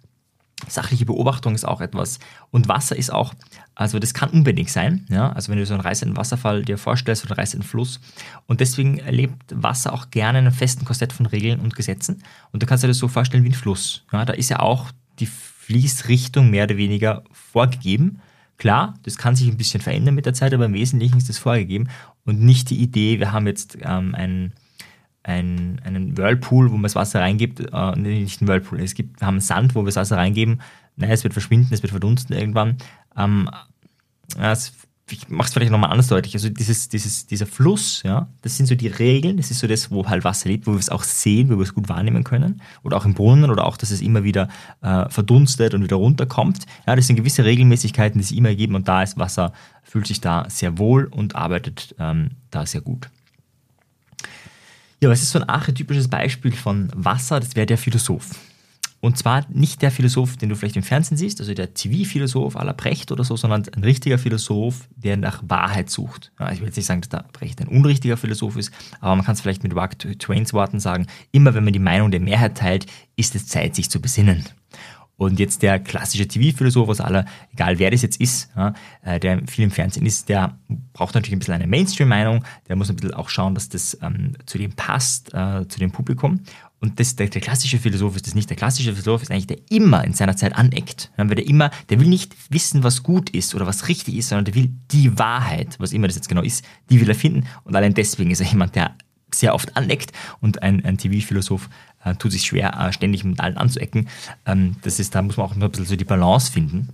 Sachliche 0.69 1.07
Beobachtung 1.07 1.55
ist 1.55 1.65
auch 1.65 1.81
etwas. 1.81 2.19
Und 2.51 2.69
Wasser 2.69 2.97
ist 2.97 3.13
auch, 3.13 3.35
also 3.75 3.99
das 3.99 4.15
kann 4.15 4.31
unbedingt 4.31 4.71
sein. 4.71 5.07
Ja? 5.09 5.33
Also 5.33 5.51
wenn 5.51 5.59
du 5.59 5.67
so 5.67 5.75
einen 5.75 5.83
reißenden 5.83 6.17
Wasserfall 6.17 6.65
dir 6.65 6.79
vorstellst 6.79 7.25
oder 7.25 7.33
einen 7.33 7.41
reißenden 7.41 7.69
Fluss. 7.69 8.01
Und 8.47 8.61
deswegen 8.61 8.97
lebt 9.09 9.43
Wasser 9.51 9.93
auch 9.93 10.11
gerne 10.11 10.39
in 10.39 10.47
einem 10.47 10.55
festen 10.55 10.85
Korsett 10.85 11.13
von 11.13 11.27
Regeln 11.27 11.61
und 11.61 11.77
Gesetzen. 11.77 12.23
Und 12.53 12.63
du 12.63 12.67
kannst 12.67 12.85
dir 12.85 12.89
das 12.89 12.99
so 12.99 13.09
vorstellen 13.09 13.45
wie 13.45 13.51
ein 13.51 13.55
Fluss. 13.55 14.05
Ja? 14.13 14.25
Da 14.25 14.33
ist 14.33 14.51
ja 14.51 14.61
auch 14.61 14.91
die 15.19 15.27
Fließrichtung 15.27 16.51
mehr 16.51 16.65
oder 16.65 16.77
weniger 16.77 17.25
vorgegeben. 17.33 18.21
Klar, 18.57 18.95
das 19.03 19.19
kann 19.19 19.35
sich 19.35 19.49
ein 19.49 19.57
bisschen 19.57 19.81
verändern 19.81 20.15
mit 20.15 20.27
der 20.27 20.35
Zeit, 20.35 20.55
aber 20.55 20.67
im 20.67 20.75
Wesentlichen 20.75 21.19
ist 21.19 21.29
das 21.29 21.39
vorgegeben 21.39 21.89
und 22.25 22.41
nicht 22.41 22.71
die 22.71 22.81
Idee, 22.81 23.19
wir 23.19 23.33
haben 23.33 23.47
jetzt 23.47 23.79
ähm, 23.83 24.15
einen, 24.15 24.53
einen, 25.25 25.81
einen 25.85 26.17
Whirlpool, 26.17 26.71
wo 26.71 26.75
man 26.75 26.85
das 26.85 26.95
Wasser 26.95 27.21
reingibt, 27.21 27.61
äh, 27.61 27.97
nicht 27.97 28.41
ein 28.41 28.49
Whirlpool, 28.49 28.81
es 28.81 28.95
gibt, 28.95 29.21
wir 29.21 29.27
haben 29.27 29.41
Sand, 29.41 29.75
wo 29.75 29.81
wir 29.81 29.87
das 29.87 29.97
Wasser 29.97 30.17
reingeben, 30.17 30.61
naja, 30.97 31.13
es 31.13 31.25
wird 31.25 31.33
verschwinden, 31.33 31.75
es 31.75 31.83
wird 31.83 31.91
verdunsten 31.91 32.37
irgendwann. 32.37 32.77
Ähm, 33.17 33.51
es 34.39 34.73
ich 35.11 35.29
mache 35.29 35.49
es 35.49 35.53
vielleicht 35.53 35.71
nochmal 35.71 35.91
anders 35.91 36.09
deutlich. 36.09 36.35
Also 36.35 36.49
dieses, 36.49 36.89
dieses, 36.89 37.27
dieser 37.27 37.47
Fluss, 37.47 38.03
ja, 38.05 38.29
das 38.41 38.57
sind 38.57 38.67
so 38.67 38.75
die 38.75 38.89
Regeln, 38.89 39.37
das 39.37 39.51
ist 39.51 39.59
so 39.59 39.67
das, 39.67 39.91
wo 39.91 40.07
halt 40.09 40.25
Wasser 40.25 40.49
lebt, 40.49 40.67
wo 40.67 40.73
wir 40.73 40.79
es 40.79 40.89
auch 40.89 41.03
sehen, 41.03 41.51
wo 41.51 41.57
wir 41.57 41.63
es 41.63 41.75
gut 41.75 41.89
wahrnehmen 41.91 42.25
können. 42.25 42.63
Oder 42.83 42.97
auch 42.97 43.05
im 43.05 43.13
Brunnen 43.13 43.51
oder 43.51 43.67
auch, 43.67 43.77
dass 43.77 43.91
es 43.91 44.01
immer 44.01 44.25
wieder 44.25 44.49
äh, 44.81 45.09
verdunstet 45.11 45.75
und 45.75 45.83
wieder 45.83 45.97
runterkommt. 45.97 46.65
Ja, 46.87 46.97
das 46.97 47.07
sind 47.07 47.17
gewisse 47.17 47.45
Regelmäßigkeiten, 47.45 48.19
die 48.19 48.25
es 48.25 48.33
immer 48.33 48.55
geben 48.55 48.75
und 48.75 48.89
da 48.89 49.03
ist 49.03 49.19
Wasser, 49.19 49.53
fühlt 49.83 50.07
sich 50.07 50.23
da 50.23 50.47
sehr 50.49 50.79
wohl 50.79 51.05
und 51.05 51.37
arbeitet 51.37 51.95
ähm, 51.99 52.31
da 52.51 52.65
sehr 52.65 52.81
gut. 52.81 53.11
Ja, 55.05 55.11
was 55.11 55.21
ist 55.21 55.33
so 55.33 55.39
ein 55.39 55.47
archetypisches 55.47 56.09
Beispiel 56.09 56.53
von 56.53 56.91
Wasser? 56.95 57.39
Das 57.39 57.55
wäre 57.57 57.67
der 57.67 57.77
Philosoph. 57.77 58.31
Und 59.01 59.19
zwar 59.19 59.45
nicht 59.51 59.83
der 59.83 59.91
Philosoph, 59.91 60.39
den 60.39 60.49
du 60.49 60.57
vielleicht 60.57 60.77
im 60.77 60.83
Fernsehen 60.83 61.19
siehst, 61.19 61.41
also 61.41 61.53
der 61.53 61.75
TV-Philosoph 61.75 62.57
aller 62.57 62.73
Brecht 62.73 63.13
oder 63.13 63.23
so, 63.23 63.37
sondern 63.37 63.65
ein 63.77 63.85
richtiger 63.85 64.17
Philosoph, 64.17 64.89
der 64.97 65.19
nach 65.19 65.43
Wahrheit 65.47 65.91
sucht. 65.91 66.33
Ja, 66.41 66.51
ich 66.53 66.61
will 66.61 66.69
jetzt 66.69 66.77
nicht 66.77 66.87
sagen, 66.87 67.03
dass 67.03 67.11
der 67.11 67.27
Brecht 67.35 67.61
ein 67.61 67.69
unrichtiger 67.69 68.17
Philosoph 68.17 68.57
ist, 68.57 68.73
aber 69.01 69.15
man 69.15 69.27
kann 69.27 69.35
es 69.35 69.43
vielleicht 69.43 69.63
mit 69.63 69.75
Mark 69.75 69.99
Twains 69.99 70.55
Worten 70.55 70.81
sagen, 70.81 71.07
immer 71.33 71.53
wenn 71.53 71.65
man 71.65 71.75
die 71.75 71.79
Meinung 71.81 72.11
der 72.11 72.21
Mehrheit 72.21 72.57
teilt, 72.57 72.87
ist 73.15 73.35
es 73.35 73.47
Zeit, 73.47 73.75
sich 73.75 73.91
zu 73.91 74.01
besinnen. 74.01 74.47
Und 75.17 75.39
jetzt 75.39 75.63
der 75.63 75.79
klassische 75.79 76.27
TV-Philosoph 76.27 76.89
aus 76.89 77.01
aller, 77.01 77.25
egal 77.53 77.79
wer 77.79 77.91
das 77.91 78.03
jetzt 78.03 78.21
ist, 78.21 78.51
ja, 78.57 78.75
äh, 79.03 79.21
der 79.21 79.41
viel 79.47 79.65
im 79.65 79.71
Fernsehen 79.71 80.07
ist, 80.07 80.29
der 80.29 80.59
braucht 80.93 81.15
natürlich 81.15 81.37
ein 81.37 81.39
bisschen 81.39 81.55
eine 81.55 81.69
Mainstream-Meinung, 81.69 82.45
der 82.69 82.77
muss 82.77 82.91
ein 82.91 82.97
bisschen 82.97 83.15
auch 83.15 83.29
schauen, 83.29 83.55
dass 83.55 83.69
das 83.69 83.97
ähm, 84.03 84.33
zu 84.47 84.59
dem 84.59 84.73
passt, 84.73 85.33
äh, 85.33 85.69
zu 85.69 85.79
dem 85.79 85.93
Publikum. 85.93 86.41
Und 86.81 87.01
das, 87.01 87.17
der, 87.17 87.29
der, 87.29 87.41
klassische 87.41 87.79
Philosoph 87.79 88.15
ist 88.17 88.27
das 88.27 88.35
nicht. 88.35 88.51
Der 88.51 88.59
klassische 88.59 88.93
Philosoph 88.93 89.23
ist 89.23 89.31
eigentlich 89.31 89.47
der 89.47 89.57
immer 89.71 90.05
in 90.05 90.13
seiner 90.13 90.37
Zeit 90.37 90.55
aneckt. 90.55 91.11
Ja, 91.17 91.25
der 91.25 91.47
immer, 91.47 91.71
der 91.89 91.99
will 91.99 92.09
nicht 92.09 92.35
wissen, 92.51 92.83
was 92.83 93.03
gut 93.03 93.31
ist 93.31 93.55
oder 93.55 93.67
was 93.67 93.89
richtig 93.89 94.17
ist, 94.17 94.29
sondern 94.29 94.45
der 94.45 94.55
will 94.55 94.71
die 94.91 95.19
Wahrheit, 95.19 95.77
was 95.79 95.95
immer 95.95 96.09
das 96.09 96.17
jetzt 96.17 96.29
genau 96.29 96.43
ist, 96.43 96.63
die 96.91 97.01
will 97.01 97.09
er 97.09 97.15
finden. 97.15 97.47
Und 97.63 97.75
allein 97.75 97.95
deswegen 97.95 98.31
ist 98.31 98.41
er 98.41 98.49
jemand, 98.49 98.75
der 98.75 98.97
sehr 99.39 99.55
oft 99.55 99.77
aneckt 99.77 100.13
und 100.41 100.63
ein, 100.63 100.85
ein 100.85 100.99
TV-Philosoph 100.99 101.69
äh, 102.05 102.15
tut 102.15 102.33
sich 102.33 102.43
schwer, 102.43 102.79
äh, 102.79 102.93
ständig 102.93 103.25
mit 103.25 103.41
allen 103.41 103.57
anzuecken. 103.57 104.09
Ähm, 104.47 104.77
das 104.83 105.01
ist, 105.01 105.15
da 105.15 105.23
muss 105.23 105.37
man 105.37 105.47
auch 105.47 105.55
ein 105.55 105.71
bisschen 105.71 105.87
so 105.87 105.97
die 105.97 106.05
Balance 106.05 106.53
finden. 106.53 106.89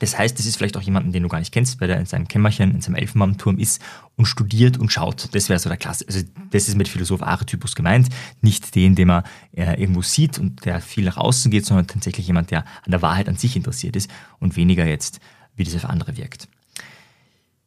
Das 0.00 0.18
heißt, 0.18 0.38
das 0.38 0.46
ist 0.46 0.56
vielleicht 0.56 0.76
auch 0.76 0.82
jemanden, 0.82 1.12
den 1.12 1.22
du 1.22 1.28
gar 1.28 1.38
nicht 1.38 1.52
kennst, 1.52 1.80
weil 1.80 1.88
der 1.88 1.98
in 1.98 2.06
seinem 2.06 2.26
Kämmerchen, 2.26 2.72
in 2.72 2.80
seinem 2.80 2.96
Elfenbaumturm 2.96 3.58
ist 3.58 3.80
und 4.16 4.26
studiert 4.26 4.76
und 4.76 4.90
schaut. 4.90 5.28
Das 5.32 5.48
wäre 5.48 5.58
so 5.58 5.68
der 5.68 5.78
Klasse. 5.78 6.04
Also 6.06 6.20
das 6.50 6.68
ist 6.68 6.76
mit 6.76 6.88
Philosoph 6.88 7.22
Archetypus 7.22 7.74
gemeint. 7.76 8.08
Nicht 8.40 8.74
den, 8.74 8.96
den 8.96 9.08
man 9.08 9.22
äh, 9.52 9.80
irgendwo 9.80 10.02
sieht 10.02 10.38
und 10.38 10.64
der 10.64 10.80
viel 10.80 11.04
nach 11.04 11.16
außen 11.16 11.50
geht, 11.50 11.64
sondern 11.64 11.86
tatsächlich 11.86 12.26
jemand, 12.26 12.50
der 12.50 12.64
an 12.84 12.90
der 12.90 13.02
Wahrheit 13.02 13.28
an 13.28 13.36
sich 13.36 13.56
interessiert 13.56 13.94
ist 13.94 14.10
und 14.40 14.56
weniger 14.56 14.84
jetzt, 14.84 15.20
wie 15.54 15.64
das 15.64 15.76
auf 15.76 15.84
andere 15.84 16.16
wirkt. 16.16 16.48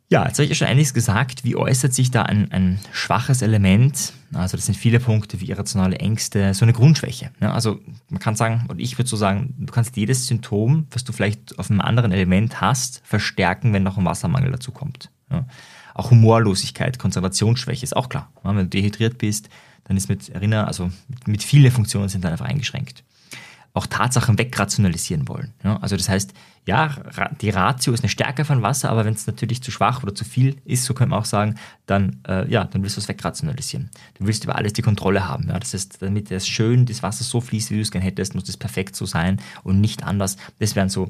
Ja, 0.09 0.25
jetzt 0.25 0.37
habe 0.37 0.45
ich 0.45 0.49
ja 0.49 0.55
schon 0.55 0.67
einiges 0.67 0.93
gesagt. 0.93 1.43
Wie 1.43 1.57
äußert 1.57 1.93
sich 1.93 2.11
da 2.11 2.23
ein, 2.23 2.49
ein 2.53 2.79
schwaches 2.93 3.41
Element? 3.41 4.13
Also 4.33 4.55
das 4.55 4.65
sind 4.65 4.75
viele 4.75 5.01
Punkte 5.01 5.41
wie 5.41 5.49
irrationale 5.49 5.97
Ängste, 5.97 6.53
so 6.53 6.63
eine 6.63 6.71
Grundschwäche. 6.71 7.31
Ja, 7.41 7.53
also 7.53 7.79
man 8.09 8.19
kann 8.19 8.35
sagen, 8.35 8.65
und 8.69 8.79
ich 8.79 8.97
würde 8.97 9.09
so 9.09 9.17
sagen, 9.17 9.53
du 9.57 9.71
kannst 9.71 9.97
jedes 9.97 10.27
Symptom, 10.27 10.87
was 10.91 11.03
du 11.03 11.11
vielleicht 11.11 11.59
auf 11.59 11.69
einem 11.69 11.81
anderen 11.81 12.13
Element 12.13 12.61
hast, 12.61 13.01
verstärken, 13.03 13.73
wenn 13.73 13.83
noch 13.83 13.97
ein 13.97 14.05
Wassermangel 14.05 14.51
dazu 14.51 14.71
kommt. 14.71 15.09
Ja. 15.29 15.45
Auch 15.93 16.11
Humorlosigkeit, 16.11 16.99
Konzentrationsschwäche 16.99 17.83
ist 17.83 17.95
auch 17.95 18.07
klar. 18.07 18.31
Ja, 18.45 18.51
wenn 18.51 18.57
du 18.57 18.67
dehydriert 18.67 19.17
bist, 19.17 19.49
dann 19.83 19.97
ist 19.97 20.07
mit 20.07 20.29
Erinner, 20.29 20.67
also 20.67 20.89
mit, 21.09 21.27
mit 21.27 21.43
viele 21.43 21.69
Funktionen 21.69 22.07
sind 22.07 22.23
dann 22.23 22.31
einfach 22.31 22.45
eingeschränkt 22.45 23.03
auch 23.77 23.87
Tatsachen 23.87 24.37
wegrationalisieren 24.37 25.27
wollen. 25.27 25.53
Ja, 25.63 25.77
also 25.77 25.95
das 25.95 26.09
heißt, 26.09 26.33
ja, 26.65 26.95
die 27.39 27.49
Ratio 27.49 27.93
ist 27.93 28.01
eine 28.01 28.09
Stärke 28.09 28.43
von 28.43 28.61
Wasser, 28.61 28.89
aber 28.89 29.05
wenn 29.05 29.13
es 29.13 29.25
natürlich 29.25 29.63
zu 29.63 29.71
schwach 29.71 30.03
oder 30.03 30.13
zu 30.13 30.25
viel 30.25 30.57
ist, 30.65 30.83
so 30.83 30.93
könnte 30.93 31.11
man 31.11 31.19
auch 31.19 31.25
sagen, 31.25 31.55
dann, 31.85 32.19
äh, 32.27 32.49
ja, 32.51 32.65
dann 32.65 32.83
willst 32.83 32.97
du 32.97 33.01
es 33.01 33.07
wegrationalisieren. 33.07 33.89
Du 34.15 34.27
willst 34.27 34.43
über 34.43 34.55
alles 34.55 34.73
die 34.73 34.81
Kontrolle 34.81 35.27
haben. 35.27 35.47
Ja? 35.47 35.57
Das 35.59 35.73
heißt, 35.73 36.01
damit 36.01 36.29
das 36.29 36.45
schön, 36.45 36.85
das 36.85 37.03
Wasser 37.03 37.23
so 37.23 37.39
fließt, 37.39 37.71
wie 37.71 37.75
du 37.75 37.81
es 37.81 37.91
gerne 37.91 38.05
hättest, 38.05 38.35
muss 38.35 38.43
das 38.43 38.57
perfekt 38.57 38.97
so 38.97 39.05
sein 39.05 39.39
und 39.63 39.79
nicht 39.79 40.03
anders. 40.03 40.35
Das 40.59 40.75
wären 40.75 40.89
so 40.89 41.09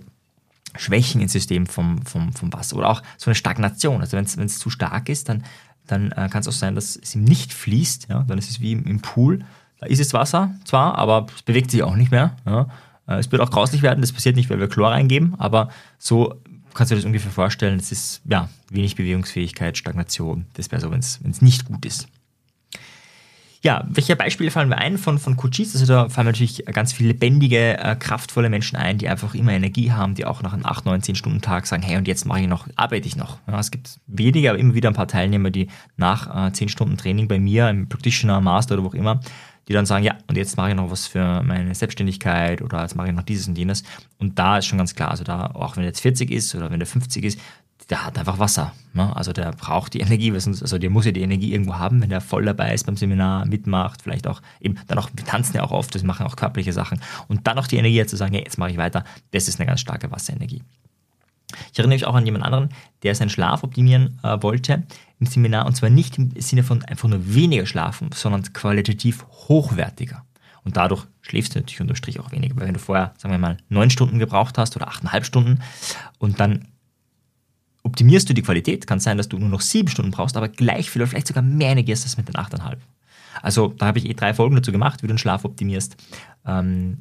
Schwächen 0.76 1.22
im 1.22 1.28
System 1.28 1.66
vom, 1.66 2.06
vom, 2.06 2.34
vom 2.34 2.54
Wasser. 2.54 2.76
Oder 2.76 2.90
auch 2.90 3.02
so 3.18 3.32
eine 3.32 3.36
Stagnation. 3.36 4.02
Also 4.02 4.16
wenn 4.16 4.26
es 4.26 4.60
zu 4.60 4.70
stark 4.70 5.10
ist, 5.10 5.28
dann, 5.28 5.44
dann 5.88 6.12
äh, 6.12 6.30
kann 6.30 6.42
es 6.42 6.48
auch 6.48 6.52
sein, 6.52 6.76
dass 6.76 6.98
es 6.98 7.16
ihm 7.16 7.24
nicht 7.24 7.52
fließt. 7.52 8.10
Ja? 8.10 8.26
Dann 8.28 8.38
ist 8.38 8.52
es 8.52 8.62
wie 8.62 8.74
im, 8.74 8.86
im 8.86 9.02
Pool 9.02 9.40
da 9.80 9.88
ist 9.88 10.00
es 10.00 10.14
Wasser 10.14 10.56
zwar, 10.66 10.98
aber 10.98 11.28
es 11.36 11.44
bewegt 11.44 11.72
sich 11.72 11.84
auch 11.84 11.96
nicht 11.96 12.12
mehr. 12.12 12.36
Ja. 12.46 12.68
Äh, 13.08 13.20
es 13.20 13.32
wird 13.32 13.42
auch 13.42 13.52
grauslich 13.52 13.82
werden, 13.82 14.02
das 14.02 14.12
passiert 14.12 14.36
nicht, 14.36 14.50
weil 14.50 14.60
wir 14.60 14.68
Chlor 14.68 14.92
reingeben, 14.92 15.36
aber 15.38 15.70
so 15.98 16.42
kannst 16.74 16.92
du 16.92 16.96
dir 16.96 17.02
das 17.02 17.06
ungefähr 17.06 17.32
vorstellen. 17.32 17.80
Es 17.80 17.92
ist 17.92 18.22
ja 18.26 18.50
wenig 18.70 18.96
Bewegungsfähigkeit, 18.96 19.78
Stagnation. 19.78 20.46
Das 20.54 20.72
wäre 20.72 20.82
so, 20.82 20.92
wenn 20.92 21.00
es 21.00 21.42
nicht 21.42 21.66
gut 21.66 21.86
ist. 21.86 22.08
Ja, 23.64 23.86
welche 23.90 24.16
Beispiele 24.16 24.52
fallen 24.52 24.70
mir 24.70 24.78
ein 24.78 24.98
von, 24.98 25.18
von 25.18 25.36
Coaches? 25.36 25.74
Also 25.74 25.86
da 25.88 26.10
fallen 26.10 26.28
natürlich 26.28 26.64
ganz 26.68 26.94
viele 26.94 27.10
lebendige, 27.10 27.78
äh, 27.78 27.96
kraftvolle 27.96 28.50
Menschen 28.50 28.78
ein, 28.78 28.98
die 28.98 29.10
einfach 29.10 29.34
immer 29.34 29.52
Energie 29.52 29.92
haben, 29.92 30.14
die 30.14 30.26
auch 30.26 30.42
nach 30.44 30.54
einem 30.54 30.66
8, 30.66 30.86
9, 30.86 31.02
10 31.02 31.16
Stunden 31.16 31.42
Tag 31.42 31.66
sagen, 31.66 31.82
hey, 31.82 31.98
und 31.98 32.08
jetzt 32.08 32.26
mache 32.26 32.42
ich 32.42 32.48
noch, 32.48 32.68
arbeite 32.76 33.08
ich 33.08 33.16
noch. 33.16 33.40
Ja, 33.48 33.60
es 33.60 33.72
gibt 33.72 34.00
wenige, 34.06 34.52
aber 34.52 34.60
immer 34.60 34.76
wieder 34.76 34.90
ein 34.90 34.96
paar 34.96 35.08
Teilnehmer, 35.08 35.50
die 35.50 35.68
nach 35.98 36.48
äh, 36.48 36.54
10 36.54 36.70
Stunden 36.70 36.98
Training 36.98 37.28
bei 37.28 37.40
mir, 37.40 37.70
im 37.70 37.90
Practitioner, 37.90 38.42
Master 38.42 38.76
oder 38.76 38.84
wo 38.84 38.88
auch 38.90 38.94
immer, 38.94 39.22
die 39.68 39.74
dann 39.74 39.86
sagen, 39.86 40.04
ja, 40.04 40.16
und 40.28 40.38
jetzt 40.38 40.58
mache 40.58 40.70
ich 40.70 40.76
noch 40.76 40.92
was 40.92 41.08
für 41.08 41.44
meine 41.44 41.74
Selbstständigkeit 41.76 42.62
oder 42.62 42.82
jetzt 42.82 42.96
mache 42.96 43.10
ich 43.10 43.14
noch 43.14 43.24
dieses 43.24 43.48
und 43.48 43.58
jenes. 43.58 43.84
Und 44.18 44.40
da 44.40 44.58
ist 44.58 44.66
schon 44.66 44.78
ganz 44.78 44.96
klar, 44.96 45.12
also 45.12 45.24
da, 45.24 45.48
auch 45.48 45.76
wenn 45.76 45.84
er 45.84 45.88
jetzt 45.88 46.02
40 46.02 46.32
ist 46.32 46.56
oder 46.56 46.72
wenn 46.72 46.80
er 46.80 46.88
50 46.88 47.24
ist, 47.24 47.40
der 47.90 48.06
hat 48.06 48.18
einfach 48.18 48.40
Wasser. 48.40 48.74
Ne? 48.94 49.16
Also 49.16 49.34
der 49.34 49.52
braucht 49.52 49.94
die 49.94 50.00
Energie, 50.00 50.32
also 50.32 50.78
der 50.78 50.90
muss 50.90 51.06
ja 51.06 51.12
die 51.12 51.22
Energie 51.22 51.54
irgendwo 51.54 51.76
haben, 51.76 52.02
wenn 52.02 52.10
der 52.10 52.22
voll 52.22 52.44
dabei 52.44 52.74
ist 52.74 52.86
beim 52.86 52.98
Seminar, 52.98 53.46
mitmacht, 53.46 54.02
vielleicht 54.02 54.28
auch 54.28 54.42
eben, 54.60 54.76
dann 54.88 54.98
auch, 54.98 55.10
wir 55.14 55.26
tanzen 55.26 55.56
ja 55.56 55.64
auch 55.64 55.72
oft, 55.72 55.94
das 55.96 56.04
machen 56.04 56.26
auch 56.26 56.36
körperliche 56.36 56.74
Sachen. 56.74 57.00
Und 57.28 57.48
dann 57.48 57.56
noch 57.56 57.68
die 57.68 57.78
Energie 57.78 58.06
zu 58.06 58.18
sagen, 58.18 58.34
ja, 58.34 58.42
jetzt 58.42 58.58
mache 58.58 58.72
ich 58.72 58.78
weiter, 58.78 59.04
das 59.32 59.48
ist 59.48 59.60
eine 59.60 59.68
ganz 59.68 59.80
starke 59.80 60.12
Wasserenergie. 60.12 60.64
Ich 61.72 61.80
erinnere 61.80 61.96
mich 61.96 62.06
auch 62.06 62.16
an 62.16 62.26
jemand 62.26 62.44
anderen, 62.44 62.70
der 63.04 63.16
seinen 63.16 63.30
Schlaf 63.30 63.64
optimieren 63.64 64.20
äh, 64.24 64.42
wollte 64.42 64.84
im 65.20 65.28
Seminar 65.28 65.66
und 65.66 65.76
zwar 65.76 65.90
nicht 65.90 66.18
im 66.18 66.32
Sinne 66.40 66.64
von 66.64 66.84
einfach 66.84 67.08
nur 67.08 67.34
weniger 67.34 67.66
schlafen, 67.66 68.10
sondern 68.14 68.44
qualitativ 68.54 69.26
hochwertiger. 69.48 70.26
Und 70.64 70.76
dadurch 70.76 71.06
schläfst 71.22 71.56
du 71.56 71.60
natürlich 71.60 71.80
unterm 71.80 71.96
Strich 71.96 72.20
auch 72.20 72.34
weniger. 72.34 72.58
Weil 72.58 72.68
wenn 72.68 72.74
du 72.74 72.80
vorher, 72.80 73.14
sagen 73.18 73.34
wir 73.34 73.40
mal, 73.40 73.58
neun 73.70 73.90
Stunden 73.90 74.20
gebraucht 74.20 74.58
hast 74.58 74.76
oder 74.76 74.90
achteinhalb 74.90 75.26
Stunden 75.26 75.60
und 76.20 76.42
dann 76.42 76.68
optimierst 77.84 78.28
du 78.28 78.34
die 78.34 78.42
Qualität, 78.42 78.86
kann 78.86 79.00
sein, 79.00 79.18
dass 79.18 79.30
du 79.30 79.38
nur 79.38 79.48
noch 79.48 79.62
sieben 79.62 79.88
Stunden 79.88 80.12
brauchst, 80.12 80.36
aber 80.36 80.50
gleich 80.50 80.90
viel 80.90 81.02
oder 81.02 81.10
vielleicht 81.10 81.28
sogar 81.28 81.44
mehr 81.44 81.70
Energie 81.70 81.94
hast 81.94 82.04
als 82.04 82.18
mit 82.18 82.28
den 82.28 82.36
achteinhalb. 82.36 82.82
Also 83.42 83.70
da 83.70 83.86
habe 83.86 84.00
ich 84.00 84.10
eh 84.10 84.14
drei 84.14 84.34
Folgen 84.34 84.58
dazu 84.58 84.74
gemacht, 84.74 85.02
wie 85.02 85.08
du 85.08 85.14
den 85.14 85.18
Schlaf 85.18 85.46
optimierst. 85.46 85.96
Ähm, 86.46 87.00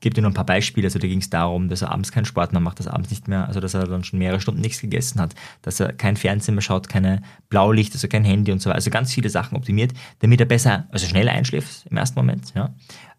gebe 0.00 0.14
dir 0.14 0.22
noch 0.22 0.30
ein 0.30 0.34
paar 0.34 0.46
Beispiele. 0.46 0.86
Also 0.86 0.98
da 0.98 1.06
ging 1.06 1.20
es 1.20 1.30
darum, 1.30 1.68
dass 1.68 1.82
er 1.82 1.92
abends 1.92 2.10
keinen 2.10 2.24
Sport 2.24 2.52
mehr 2.52 2.60
macht, 2.60 2.78
dass 2.78 2.86
er 2.86 2.94
abends 2.94 3.10
nicht 3.10 3.28
mehr, 3.28 3.46
also 3.46 3.60
dass 3.60 3.74
er 3.74 3.86
dann 3.86 4.04
schon 4.04 4.18
mehrere 4.18 4.40
Stunden 4.40 4.60
nichts 4.60 4.80
gegessen 4.80 5.20
hat, 5.20 5.34
dass 5.62 5.80
er 5.80 5.92
kein 5.92 6.16
Fernsehen 6.16 6.54
mehr 6.54 6.62
schaut, 6.62 6.88
keine 6.88 7.22
Blaulicht, 7.48 7.92
also 7.92 8.08
kein 8.08 8.24
Handy 8.24 8.52
und 8.52 8.60
so 8.60 8.70
weiter. 8.70 8.76
Also 8.76 8.90
ganz 8.90 9.12
viele 9.12 9.30
Sachen 9.30 9.56
optimiert, 9.56 9.92
damit 10.20 10.40
er 10.40 10.46
besser, 10.46 10.86
also 10.90 11.06
schneller 11.06 11.32
einschläft 11.32 11.86
im 11.90 11.96
ersten 11.96 12.18
Moment. 12.18 12.52
Ja. 12.54 12.74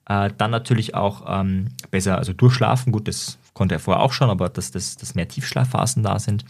Äh, 0.07 0.31
dann 0.38 0.51
natürlich 0.51 0.95
auch 0.95 1.23
ähm, 1.27 1.69
besser, 1.91 2.17
also 2.17 2.33
durchschlafen. 2.33 2.91
Gut, 2.91 3.07
das 3.07 3.38
konnte 3.53 3.75
er 3.75 3.79
vorher 3.79 4.01
auch 4.01 4.13
schon, 4.13 4.29
aber 4.29 4.50
dass, 4.50 4.71
dass, 4.71 4.97
dass 4.97 5.15
mehr 5.15 5.27
Tiefschlafphasen 5.27 6.03
da 6.03 6.19
sind 6.19 6.45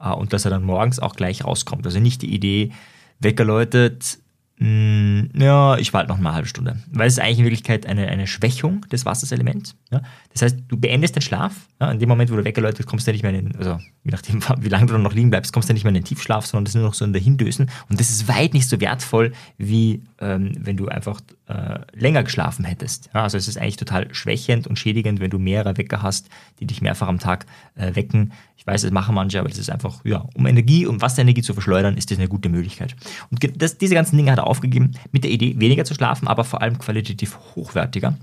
äh, 0.00 0.10
und 0.10 0.32
dass 0.32 0.44
er 0.44 0.50
dann 0.50 0.62
morgens 0.62 1.00
auch 1.00 1.16
gleich 1.16 1.44
rauskommt. 1.44 1.84
Also 1.86 1.98
nicht 1.98 2.22
die 2.22 2.32
Idee, 2.32 2.72
Wecker 3.18 3.44
läutet, 3.44 4.18
ja, 4.64 5.76
ich 5.78 5.92
warte 5.92 6.08
noch 6.08 6.18
eine 6.18 6.32
halbe 6.32 6.46
Stunde. 6.46 6.76
Weil 6.92 7.08
es 7.08 7.14
ist 7.14 7.18
eigentlich 7.18 7.38
in 7.38 7.44
Wirklichkeit 7.44 7.86
eine, 7.86 8.06
eine 8.06 8.28
Schwächung 8.28 8.82
des 8.92 9.04
Wasserselements. 9.04 9.74
Ja? 9.90 10.02
Das 10.32 10.42
heißt, 10.42 10.58
du 10.68 10.76
beendest 10.76 11.16
den 11.16 11.22
Schlaf. 11.22 11.68
Ja? 11.80 11.90
In 11.90 11.98
dem 11.98 12.08
Moment, 12.08 12.30
wo 12.30 12.36
du 12.36 12.44
weggeläutet, 12.44 12.86
kommst 12.86 13.06
du 13.08 13.12
nicht 13.12 13.22
mehr 13.22 13.32
in 13.32 13.46
den, 13.46 13.56
also 13.56 13.78
je 14.04 14.12
nachdem, 14.12 14.40
wie 14.60 14.68
lange 14.68 14.86
du 14.86 14.98
noch 14.98 15.14
liegen 15.14 15.30
bleibst, 15.30 15.52
kommst 15.52 15.68
du 15.68 15.72
nicht 15.72 15.82
mehr 15.82 15.90
in 15.90 15.94
den 15.94 16.04
Tiefschlaf, 16.04 16.46
sondern 16.46 16.66
das 16.66 16.72
ist 16.72 16.76
nur 16.76 16.84
noch 16.84 16.94
so 16.94 17.04
ein 17.04 17.12
Dahindösen. 17.12 17.70
Und 17.88 17.98
das 17.98 18.10
ist 18.10 18.28
weit 18.28 18.54
nicht 18.54 18.68
so 18.68 18.80
wertvoll, 18.80 19.32
wie 19.58 20.02
ähm, 20.22 20.52
wenn 20.58 20.76
du 20.76 20.88
einfach 20.88 21.20
äh, 21.48 21.80
länger 21.92 22.22
geschlafen 22.22 22.64
hättest. 22.64 23.10
Ja? 23.12 23.24
Also 23.24 23.36
es 23.36 23.48
ist 23.48 23.58
eigentlich 23.58 23.76
total 23.76 24.14
schwächend 24.14 24.66
und 24.66 24.78
schädigend, 24.78 25.20
wenn 25.20 25.30
du 25.30 25.38
mehrere 25.38 25.76
Wecker 25.76 26.00
hast, 26.00 26.28
die 26.60 26.66
dich 26.66 26.80
mehrfach 26.80 27.08
am 27.08 27.18
Tag 27.18 27.44
äh, 27.74 27.94
wecken. 27.94 28.32
Ich 28.56 28.66
weiß, 28.66 28.82
das 28.82 28.92
machen 28.92 29.14
manche, 29.14 29.40
aber 29.40 29.48
das 29.48 29.58
ist 29.58 29.70
einfach, 29.70 30.04
ja, 30.04 30.24
um 30.34 30.46
Energie, 30.46 30.86
um 30.86 31.02
Wasserenergie 31.02 31.42
zu 31.42 31.52
verschleudern, 31.52 31.96
ist 31.96 32.10
das 32.10 32.18
eine 32.18 32.28
gute 32.28 32.48
Möglichkeit. 32.48 32.94
Und 33.30 33.60
das, 33.60 33.76
diese 33.76 33.94
ganzen 33.94 34.16
Dinge 34.16 34.30
hat 34.30 34.38
er 34.38 34.46
aufgegeben, 34.46 34.92
mit 35.10 35.24
der 35.24 35.32
Idee, 35.32 35.58
weniger 35.58 35.84
zu 35.84 35.94
schlafen, 35.94 36.28
aber 36.28 36.44
vor 36.44 36.62
allem 36.62 36.78
qualitativ 36.78 37.38
hochwertiger. 37.56 38.16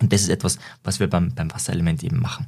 Und 0.00 0.12
das 0.12 0.22
ist 0.22 0.30
etwas, 0.30 0.58
was 0.82 0.98
wir 0.98 1.08
beim, 1.08 1.34
beim 1.34 1.52
Wasserelement 1.52 2.02
eben 2.02 2.20
machen. 2.20 2.46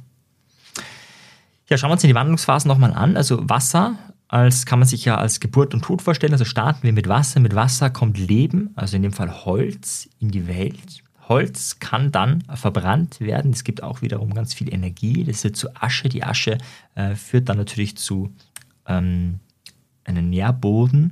Ja, 1.69 1.77
schauen 1.77 1.89
wir 1.89 1.93
uns 1.93 2.01
die 2.01 2.15
Wandlungsphasen 2.15 2.67
nochmal 2.67 2.93
an. 2.93 3.15
Also 3.15 3.47
Wasser 3.47 3.95
als 4.29 4.67
kann 4.67 4.79
man 4.79 4.87
sich 4.87 5.05
ja 5.05 5.17
als 5.17 5.39
Geburt 5.39 5.73
und 5.73 5.83
Tod 5.83 6.01
vorstellen. 6.01 6.33
Also 6.33 6.45
starten 6.45 6.83
wir 6.83 6.93
mit 6.93 7.09
Wasser. 7.09 7.39
Mit 7.39 7.55
Wasser 7.55 7.89
kommt 7.89 8.17
Leben, 8.17 8.69
also 8.75 8.95
in 8.95 9.01
dem 9.01 9.11
Fall 9.11 9.43
Holz, 9.43 10.07
in 10.19 10.29
die 10.29 10.47
Welt. 10.47 11.03
Holz 11.27 11.79
kann 11.79 12.11
dann 12.11 12.43
verbrannt 12.53 13.19
werden. 13.19 13.51
Es 13.51 13.63
gibt 13.63 13.83
auch 13.83 14.01
wiederum 14.01 14.33
ganz 14.33 14.53
viel 14.53 14.71
Energie. 14.71 15.23
Das 15.23 15.43
wird 15.43 15.57
zu 15.57 15.75
Asche. 15.75 16.09
Die 16.09 16.23
Asche 16.23 16.59
äh, 16.95 17.15
führt 17.15 17.49
dann 17.49 17.57
natürlich 17.57 17.97
zu 17.97 18.31
ähm, 18.87 19.39
einem 20.03 20.29
Nährboden. 20.29 21.11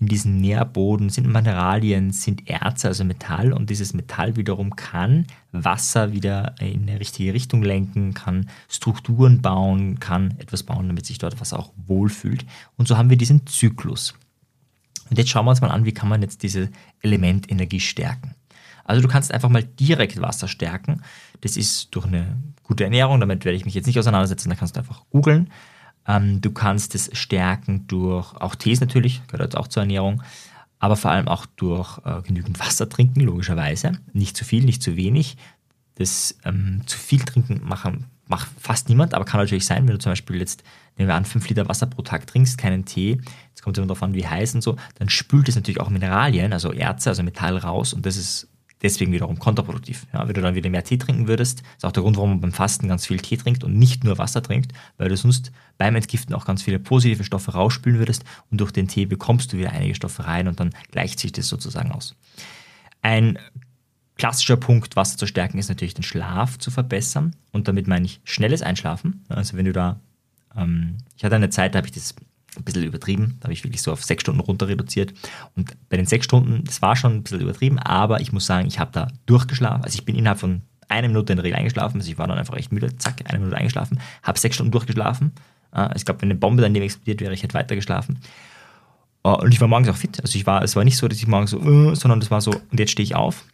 In 0.00 0.06
diesem 0.06 0.38
Nährboden 0.38 1.10
sind 1.10 1.26
Mineralien, 1.26 2.10
sind 2.10 2.48
Erze, 2.48 2.88
also 2.88 3.04
Metall. 3.04 3.52
Und 3.52 3.68
dieses 3.68 3.92
Metall 3.92 4.36
wiederum 4.36 4.74
kann 4.74 5.26
Wasser 5.52 6.12
wieder 6.12 6.54
in 6.58 6.88
eine 6.88 6.98
richtige 6.98 7.34
Richtung 7.34 7.62
lenken, 7.62 8.14
kann 8.14 8.48
Strukturen 8.68 9.42
bauen, 9.42 10.00
kann 10.00 10.34
etwas 10.38 10.62
bauen, 10.62 10.86
damit 10.86 11.04
sich 11.04 11.18
dort 11.18 11.38
was 11.38 11.52
auch 11.52 11.72
wohlfühlt. 11.86 12.46
Und 12.78 12.88
so 12.88 12.96
haben 12.96 13.10
wir 13.10 13.18
diesen 13.18 13.46
Zyklus. 13.46 14.14
Und 15.10 15.18
jetzt 15.18 15.28
schauen 15.28 15.44
wir 15.44 15.50
uns 15.50 15.60
mal 15.60 15.70
an, 15.70 15.84
wie 15.84 15.92
kann 15.92 16.08
man 16.08 16.22
jetzt 16.22 16.42
diese 16.42 16.70
Elementenergie 17.02 17.80
stärken. 17.80 18.34
Also 18.84 19.02
du 19.02 19.08
kannst 19.08 19.34
einfach 19.34 19.50
mal 19.50 19.64
direkt 19.64 20.20
Wasser 20.22 20.48
stärken. 20.48 21.02
Das 21.42 21.58
ist 21.58 21.94
durch 21.94 22.06
eine 22.06 22.38
gute 22.62 22.84
Ernährung, 22.84 23.20
damit 23.20 23.44
werde 23.44 23.56
ich 23.56 23.66
mich 23.66 23.74
jetzt 23.74 23.86
nicht 23.86 23.98
auseinandersetzen, 23.98 24.48
da 24.48 24.54
kannst 24.54 24.76
du 24.76 24.80
einfach 24.80 25.02
googeln. 25.10 25.50
Ähm, 26.06 26.40
du 26.40 26.50
kannst 26.50 26.94
es 26.94 27.10
stärken 27.12 27.86
durch 27.86 28.34
auch 28.34 28.54
Tees 28.54 28.80
natürlich, 28.80 29.26
gehört 29.26 29.56
auch 29.56 29.68
zur 29.68 29.82
Ernährung, 29.82 30.22
aber 30.78 30.96
vor 30.96 31.10
allem 31.10 31.28
auch 31.28 31.46
durch 31.56 31.98
äh, 32.04 32.22
genügend 32.22 32.58
Wasser 32.58 32.88
trinken, 32.88 33.20
logischerweise. 33.20 33.92
Nicht 34.12 34.36
zu 34.36 34.44
viel, 34.44 34.64
nicht 34.64 34.82
zu 34.82 34.96
wenig. 34.96 35.36
Das 35.96 36.36
ähm, 36.44 36.82
zu 36.86 36.98
viel 36.98 37.20
trinken 37.20 37.60
machen, 37.62 38.06
macht 38.30 38.48
fast 38.58 38.88
niemand, 38.88 39.12
aber 39.12 39.24
kann 39.24 39.40
natürlich 39.40 39.66
sein, 39.66 39.86
wenn 39.86 39.94
du 39.94 39.98
zum 39.98 40.12
Beispiel 40.12 40.38
jetzt, 40.38 40.62
nehmen 40.96 41.08
wir 41.08 41.16
an, 41.16 41.24
5 41.24 41.48
Liter 41.48 41.68
Wasser 41.68 41.86
pro 41.86 42.02
Tag 42.02 42.26
trinkst, 42.26 42.56
keinen 42.56 42.84
Tee, 42.84 43.20
jetzt 43.48 43.62
kommt 43.62 43.76
es 43.76 43.78
immer 43.78 43.88
darauf 43.88 44.02
an, 44.02 44.14
wie 44.14 44.26
heiß 44.26 44.54
und 44.54 44.62
so, 44.62 44.76
dann 44.94 45.08
spült 45.08 45.48
es 45.48 45.56
natürlich 45.56 45.80
auch 45.80 45.90
Mineralien, 45.90 46.52
also 46.52 46.72
Erze, 46.72 47.10
also 47.10 47.22
Metall 47.22 47.58
raus 47.58 47.92
und 47.92 48.06
das 48.06 48.16
ist 48.16 48.48
deswegen 48.82 49.12
wiederum 49.12 49.38
kontraproduktiv. 49.38 50.06
Ja, 50.12 50.26
wenn 50.26 50.34
du 50.34 50.40
dann 50.40 50.54
wieder 50.54 50.70
mehr 50.70 50.84
Tee 50.84 50.98
trinken 50.98 51.28
würdest, 51.28 51.62
ist 51.76 51.84
auch 51.84 51.92
der 51.92 52.02
Grund, 52.02 52.16
warum 52.16 52.30
man 52.30 52.40
beim 52.40 52.52
Fasten 52.52 52.88
ganz 52.88 53.06
viel 53.06 53.18
Tee 53.18 53.36
trinkt 53.36 53.64
und 53.64 53.78
nicht 53.78 54.04
nur 54.04 54.18
Wasser 54.18 54.42
trinkt, 54.42 54.72
weil 54.96 55.08
du 55.08 55.16
sonst 55.16 55.52
beim 55.78 55.96
Entgiften 55.96 56.34
auch 56.34 56.44
ganz 56.44 56.62
viele 56.62 56.78
positive 56.78 57.24
Stoffe 57.24 57.52
rausspülen 57.52 57.98
würdest 57.98 58.24
und 58.50 58.60
durch 58.60 58.72
den 58.72 58.88
Tee 58.88 59.06
bekommst 59.06 59.52
du 59.52 59.58
wieder 59.58 59.72
einige 59.72 59.94
Stoffe 59.94 60.26
rein 60.26 60.48
und 60.48 60.60
dann 60.60 60.70
gleicht 60.90 61.20
sich 61.20 61.32
das 61.32 61.48
sozusagen 61.48 61.92
aus. 61.92 62.14
Ein 63.02 63.38
klassischer 64.16 64.56
Punkt, 64.56 64.96
Wasser 64.96 65.16
zu 65.16 65.26
stärken, 65.26 65.58
ist 65.58 65.68
natürlich 65.68 65.94
den 65.94 66.02
Schlaf 66.02 66.58
zu 66.58 66.70
verbessern 66.70 67.34
und 67.52 67.68
damit 67.68 67.86
meine 67.86 68.04
ich 68.04 68.20
schnelles 68.24 68.62
Einschlafen. 68.62 69.24
Also 69.28 69.56
wenn 69.56 69.64
du 69.64 69.72
da, 69.72 70.00
ähm, 70.56 70.98
ich 71.16 71.24
hatte 71.24 71.36
eine 71.36 71.50
Zeit, 71.50 71.74
da 71.74 71.78
habe 71.78 71.86
ich 71.86 71.94
das 71.94 72.14
ein 72.56 72.64
bisschen 72.64 72.84
übertrieben. 72.84 73.36
Da 73.40 73.44
habe 73.44 73.52
ich 73.52 73.64
wirklich 73.64 73.82
so 73.82 73.92
auf 73.92 74.04
sechs 74.04 74.22
Stunden 74.22 74.40
runter 74.40 74.68
reduziert. 74.68 75.14
Und 75.56 75.76
bei 75.88 75.96
den 75.96 76.06
sechs 76.06 76.24
Stunden, 76.24 76.64
das 76.64 76.82
war 76.82 76.96
schon 76.96 77.16
ein 77.16 77.22
bisschen 77.22 77.40
übertrieben, 77.40 77.78
aber 77.78 78.20
ich 78.20 78.32
muss 78.32 78.46
sagen, 78.46 78.66
ich 78.66 78.78
habe 78.78 78.90
da 78.92 79.08
durchgeschlafen. 79.26 79.84
Also 79.84 79.96
ich 79.96 80.04
bin 80.04 80.16
innerhalb 80.16 80.40
von 80.40 80.62
einer 80.88 81.08
Minute 81.08 81.32
in 81.32 81.36
der 81.36 81.44
Regel 81.44 81.56
eingeschlafen. 81.56 81.98
Also 81.98 82.10
ich 82.10 82.18
war 82.18 82.26
dann 82.26 82.38
einfach 82.38 82.56
echt 82.56 82.72
müde, 82.72 82.96
zack, 82.98 83.22
eine 83.24 83.38
Minute 83.38 83.56
eingeschlafen, 83.56 84.00
habe 84.22 84.38
sechs 84.38 84.56
Stunden 84.56 84.72
durchgeschlafen. 84.72 85.32
Ich 85.94 86.04
glaube, 86.04 86.20
wenn 86.22 86.30
eine 86.30 86.38
Bombe 86.38 86.62
daneben 86.62 86.84
explodiert 86.84 87.20
wäre, 87.20 87.32
ich 87.32 87.44
hätte 87.44 87.54
weiter 87.54 87.76
geschlafen. 87.76 88.18
Und 89.22 89.52
ich 89.52 89.60
war 89.60 89.68
morgens 89.68 89.88
auch 89.88 89.96
fit. 89.96 90.20
Also 90.20 90.36
ich 90.36 90.46
war, 90.46 90.64
es 90.64 90.74
war 90.74 90.82
nicht 90.82 90.96
so, 90.96 91.06
dass 91.06 91.18
ich 91.18 91.28
morgens 91.28 91.50
so, 91.50 91.60
uh, 91.60 91.94
sondern 91.94 92.18
das 92.18 92.30
war 92.30 92.40
so, 92.40 92.50
und 92.50 92.80
jetzt 92.80 92.90
stehe 92.90 93.04
ich 93.04 93.14
auf. 93.14 93.44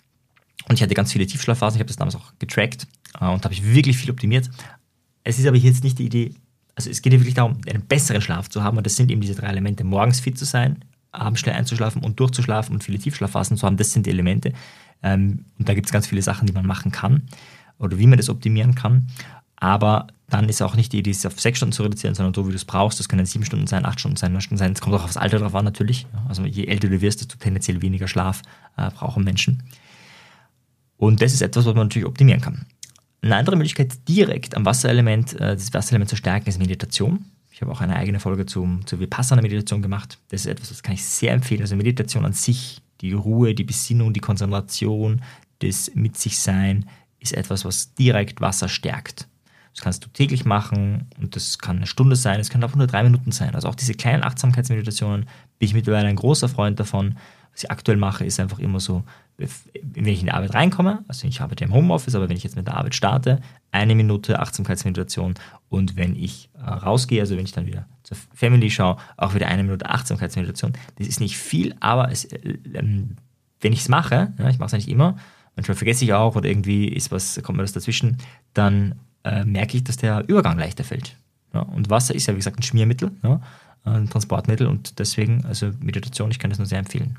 Und 0.68 0.76
ich 0.76 0.82
hatte 0.82 0.94
ganz 0.94 1.12
viele 1.12 1.26
Tiefschlafphasen. 1.26 1.76
Ich 1.76 1.80
habe 1.80 1.88
das 1.88 1.96
damals 1.96 2.16
auch 2.16 2.32
getrackt 2.38 2.86
äh, 3.20 3.26
und 3.26 3.44
habe 3.44 3.52
ich 3.52 3.64
wirklich 3.64 3.98
viel 3.98 4.10
optimiert. 4.10 4.48
Es 5.24 5.38
ist 5.38 5.46
aber 5.46 5.56
jetzt 5.56 5.84
nicht 5.84 5.98
die 5.98 6.06
Idee, 6.06 6.34
also 6.76 6.90
es 6.90 7.02
geht 7.02 7.12
ja 7.12 7.18
wirklich 7.18 7.34
darum, 7.34 7.58
einen 7.68 7.82
besseren 7.82 8.20
Schlaf 8.20 8.48
zu 8.48 8.62
haben 8.62 8.76
und 8.76 8.86
das 8.86 8.96
sind 8.96 9.10
eben 9.10 9.20
diese 9.20 9.34
drei 9.34 9.48
Elemente. 9.48 9.82
Morgens 9.82 10.20
fit 10.20 10.38
zu 10.38 10.44
sein, 10.44 10.84
abends 11.10 11.40
schnell 11.40 11.56
einzuschlafen 11.56 12.02
und 12.02 12.20
durchzuschlafen 12.20 12.74
und 12.74 12.84
viele 12.84 12.98
Tiefschlafphasen 12.98 13.56
zu 13.56 13.66
haben, 13.66 13.78
das 13.78 13.92
sind 13.92 14.06
die 14.06 14.10
Elemente. 14.10 14.52
Ähm, 15.02 15.46
und 15.58 15.68
da 15.68 15.74
gibt 15.74 15.86
es 15.86 15.92
ganz 15.92 16.06
viele 16.06 16.22
Sachen, 16.22 16.46
die 16.46 16.52
man 16.52 16.66
machen 16.66 16.92
kann 16.92 17.22
oder 17.78 17.98
wie 17.98 18.06
man 18.06 18.18
das 18.18 18.28
optimieren 18.28 18.74
kann. 18.74 19.08
Aber 19.56 20.08
dann 20.28 20.48
ist 20.48 20.60
auch 20.60 20.76
nicht 20.76 20.92
die 20.92 20.98
Idee, 20.98 21.10
es 21.10 21.24
auf 21.24 21.40
sechs 21.40 21.58
Stunden 21.58 21.72
zu 21.72 21.82
reduzieren, 21.82 22.14
sondern 22.14 22.34
so, 22.34 22.46
wie 22.46 22.50
du 22.50 22.56
es 22.56 22.64
brauchst. 22.64 23.00
Das 23.00 23.08
können 23.08 23.24
sieben 23.24 23.44
Stunden 23.44 23.66
sein, 23.66 23.86
acht 23.86 24.00
Stunden 24.00 24.16
sein, 24.16 24.32
neun 24.32 24.42
Stunden 24.42 24.58
sein. 24.58 24.72
Es 24.72 24.80
kommt 24.80 24.94
auch 24.94 25.04
aufs 25.04 25.16
Alter 25.16 25.38
drauf 25.38 25.54
an, 25.54 25.64
natürlich. 25.64 26.06
Also 26.28 26.44
je 26.44 26.66
älter 26.66 26.88
du 26.88 27.00
wirst, 27.00 27.20
desto 27.20 27.38
tendenziell 27.38 27.80
weniger 27.80 28.06
Schlaf 28.06 28.42
äh, 28.76 28.90
brauchen 28.90 29.24
Menschen. 29.24 29.62
Und 30.98 31.22
das 31.22 31.32
ist 31.32 31.42
etwas, 31.42 31.64
was 31.64 31.74
man 31.74 31.86
natürlich 31.86 32.06
optimieren 32.06 32.40
kann. 32.40 32.66
Eine 33.26 33.36
andere 33.36 33.56
Möglichkeit, 33.56 34.08
direkt 34.08 34.56
am 34.56 34.64
Wasserelement, 34.64 35.34
äh, 35.34 35.56
das 35.56 35.74
Wasserelement 35.74 36.08
zu 36.08 36.14
stärken, 36.14 36.48
ist 36.48 36.60
Meditation. 36.60 37.24
Ich 37.50 37.60
habe 37.60 37.72
auch 37.72 37.80
eine 37.80 37.96
eigene 37.96 38.20
Folge 38.20 38.46
zum, 38.46 38.86
zur 38.86 39.00
Vipassana-Meditation 39.00 39.82
gemacht. 39.82 40.18
Das 40.28 40.42
ist 40.42 40.46
etwas, 40.46 40.68
das 40.68 40.82
kann 40.82 40.94
ich 40.94 41.04
sehr 41.04 41.32
empfehlen. 41.32 41.62
Also 41.62 41.74
Meditation 41.74 42.24
an 42.24 42.34
sich, 42.34 42.82
die 43.00 43.12
Ruhe, 43.12 43.54
die 43.54 43.64
Besinnung, 43.64 44.12
die 44.12 44.20
Konzentration, 44.20 45.22
das 45.58 45.90
Mit 45.94 46.16
sich 46.16 46.38
Sein, 46.38 46.88
ist 47.18 47.32
etwas, 47.32 47.64
was 47.64 47.94
direkt 47.94 48.40
Wasser 48.40 48.68
stärkt. 48.68 49.26
Das 49.74 49.82
kannst 49.82 50.04
du 50.04 50.08
täglich 50.08 50.44
machen 50.44 51.08
und 51.20 51.34
das 51.34 51.58
kann 51.58 51.78
eine 51.78 51.86
Stunde 51.86 52.14
sein, 52.14 52.38
es 52.38 52.48
kann 52.48 52.62
auch 52.62 52.74
nur 52.76 52.86
drei 52.86 53.02
Minuten 53.02 53.32
sein. 53.32 53.56
Also 53.56 53.68
auch 53.68 53.74
diese 53.74 53.94
kleinen 53.94 54.22
Achtsamkeitsmeditationen 54.22 55.26
bin 55.58 55.66
ich 55.66 55.74
mittlerweile 55.74 56.06
ein 56.06 56.16
großer 56.16 56.48
Freund 56.48 56.78
davon. 56.78 57.16
Was 57.56 57.64
ich 57.64 57.70
aktuell 57.70 57.96
mache, 57.96 58.24
ist 58.24 58.38
einfach 58.38 58.58
immer 58.58 58.80
so 58.80 59.02
wenn 59.38 60.06
ich 60.06 60.20
in 60.20 60.26
die 60.26 60.32
Arbeit 60.32 60.54
reinkomme, 60.54 61.04
also 61.08 61.26
ich 61.26 61.40
arbeite 61.40 61.64
im 61.64 61.74
Homeoffice, 61.74 62.14
aber 62.14 62.28
wenn 62.28 62.36
ich 62.36 62.44
jetzt 62.44 62.56
mit 62.56 62.66
der 62.66 62.76
Arbeit 62.76 62.94
starte, 62.94 63.40
eine 63.70 63.94
Minute 63.94 64.40
Achtsamkeitsmeditation 64.40 65.34
und 65.68 65.96
wenn 65.96 66.16
ich 66.16 66.48
äh, 66.54 66.64
rausgehe, 66.64 67.20
also 67.20 67.36
wenn 67.36 67.44
ich 67.44 67.52
dann 67.52 67.66
wieder 67.66 67.86
zur 68.02 68.16
Family 68.32 68.70
schaue, 68.70 68.96
auch 69.16 69.34
wieder 69.34 69.48
eine 69.48 69.62
Minute 69.62 69.88
Achtsamkeitsmeditation. 69.90 70.72
Das 70.96 71.06
ist 71.06 71.20
nicht 71.20 71.36
viel, 71.36 71.74
aber 71.80 72.10
es, 72.10 72.24
äh, 72.24 72.58
ähm, 72.74 73.16
wenn 73.60 73.72
ich 73.72 73.80
es 73.80 73.88
mache, 73.88 74.32
ja, 74.38 74.48
ich 74.48 74.58
mache 74.58 74.68
es 74.68 74.72
nicht 74.72 74.88
immer, 74.88 75.16
manchmal 75.54 75.76
vergesse 75.76 76.04
ich 76.04 76.14
auch 76.14 76.36
oder 76.36 76.48
irgendwie 76.48 76.88
ist 76.88 77.10
was, 77.10 77.40
kommt 77.42 77.58
mir 77.58 77.64
das 77.64 77.72
dazwischen, 77.72 78.16
dann 78.54 78.94
äh, 79.24 79.44
merke 79.44 79.76
ich, 79.76 79.84
dass 79.84 79.98
der 79.98 80.26
Übergang 80.28 80.58
leichter 80.58 80.84
fällt. 80.84 81.16
Ja, 81.52 81.60
und 81.60 81.90
Wasser 81.90 82.14
ist 82.14 82.26
ja, 82.26 82.34
wie 82.34 82.38
gesagt, 82.38 82.58
ein 82.58 82.62
Schmiermittel, 82.62 83.10
ja, 83.22 83.40
ein 83.84 84.08
Transportmittel 84.08 84.66
und 84.66 84.98
deswegen, 84.98 85.44
also 85.44 85.72
Meditation, 85.80 86.30
ich 86.30 86.38
kann 86.38 86.50
das 86.50 86.58
nur 86.58 86.66
sehr 86.66 86.78
empfehlen. 86.78 87.18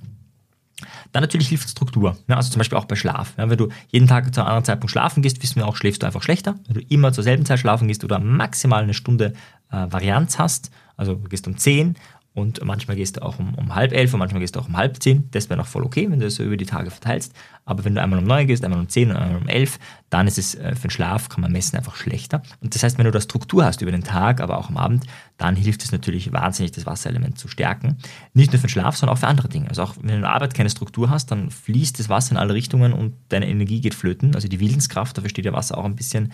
Dann 1.12 1.24
natürlich 1.24 1.48
hilft 1.48 1.70
Struktur. 1.70 2.18
Ja, 2.28 2.36
also 2.36 2.52
zum 2.52 2.60
Beispiel 2.60 2.78
auch 2.78 2.86
bei 2.86 2.96
Schlaf. 2.96 3.34
Ja, 3.38 3.50
wenn 3.50 3.58
du 3.58 3.70
jeden 3.90 4.08
Tag 4.08 4.34
zu 4.34 4.42
einem 4.42 4.50
anderen 4.50 4.66
Zeitpunkt 4.66 4.92
schlafen 4.92 5.24
gehst, 5.24 5.42
wissen 5.42 5.56
wir 5.56 5.68
auch, 5.68 5.76
schläfst 5.76 6.04
du 6.04 6.06
einfach 6.06 6.22
schlechter. 6.22 6.56
Wenn 6.68 6.76
du 6.76 6.82
immer 6.90 7.14
zur 7.14 7.24
selben 7.24 7.46
Zeit 7.46 7.60
schlafen 7.60 7.88
gehst 7.88 8.04
oder 8.04 8.20
maximal 8.20 8.84
eine 8.84 8.94
Stunde 8.94 9.34
äh, 9.72 9.88
Varianz 9.90 10.38
hast, 10.38 10.72
also 10.96 11.16
du 11.16 11.30
gehst 11.30 11.48
um 11.48 11.58
10 11.58 11.96
und 12.38 12.64
manchmal 12.64 12.96
gehst 12.96 13.18
du 13.18 13.24
auch 13.24 13.40
um, 13.40 13.56
um 13.56 13.74
halb 13.74 13.92
elf 13.94 14.14
und 14.14 14.20
manchmal 14.20 14.42
gehst 14.42 14.56
du 14.56 14.60
auch 14.60 14.68
um 14.68 14.78
halb 14.78 15.02
zehn. 15.02 15.28
Das 15.32 15.50
wäre 15.50 15.58
noch 15.58 15.66
voll 15.66 15.82
okay, 15.82 16.08
wenn 16.08 16.20
du 16.20 16.26
das 16.26 16.36
so 16.36 16.44
über 16.44 16.56
die 16.56 16.68
Tage 16.68 16.92
verteilst. 16.92 17.34
Aber 17.66 17.84
wenn 17.84 17.96
du 17.96 18.02
einmal 18.02 18.20
um 18.20 18.26
neun 18.26 18.46
gehst, 18.46 18.64
einmal 18.64 18.80
um 18.80 18.88
zehn 18.90 19.10
und 19.10 19.18
einmal 19.18 19.42
um 19.42 19.48
elf, 19.48 19.80
dann 20.12 20.28
ist 20.28 20.38
es 20.38 20.54
äh, 20.54 20.76
für 20.76 20.88
den 20.88 20.92
Schlaf, 20.92 21.30
kann 21.30 21.42
man 21.42 21.52
messen, 21.52 21.78
einfach 21.78 21.96
schlechter. 21.96 22.44
Und 22.62 22.76
das 22.76 22.84
heißt, 22.84 23.00
wenn 23.00 23.06
du 23.06 23.12
da 23.12 23.20
Struktur 23.22 23.66
hast 23.66 23.82
über 23.82 23.90
den 23.90 24.04
Tag, 24.04 24.40
aber 24.40 24.60
auch 24.60 24.70
am 24.70 24.78
Abend, 24.78 25.08
dann 25.40 25.56
hilft 25.56 25.84
es 25.84 25.92
natürlich 25.92 26.32
wahnsinnig, 26.32 26.74
das 26.74 26.86
Wasserelement 26.86 27.40
zu 27.40 27.48
stärken. 27.48 27.98
Nicht 28.36 28.54
nur 28.54 28.60
für 28.60 28.68
den 28.68 28.70
Schlaf, 28.70 28.96
sondern 28.98 29.16
auch 29.16 29.20
für 29.20 29.28
andere 29.28 29.50
Dinge. 29.50 29.70
Also 29.70 29.82
auch 29.82 29.96
wenn 29.98 30.10
du 30.10 30.14
in 30.14 30.22
der 30.22 30.30
Arbeit 30.30 30.54
keine 30.54 30.70
Struktur 30.70 31.10
hast, 31.10 31.32
dann 31.32 31.50
fließt 31.50 31.98
das 31.98 32.08
Wasser 32.08 32.34
in 32.34 32.38
alle 32.38 32.54
Richtungen 32.54 32.94
und 32.94 33.16
deine 33.30 33.48
Energie 33.50 33.82
geht 33.82 33.96
flöten. 33.96 34.36
Also 34.36 34.48
die 34.48 34.60
Willenskraft, 34.60 35.18
dafür 35.18 35.32
steht 35.32 35.46
ja 35.46 35.54
Wasser 35.54 35.80
auch 35.80 35.86
ein 35.86 35.96
bisschen. 35.96 36.32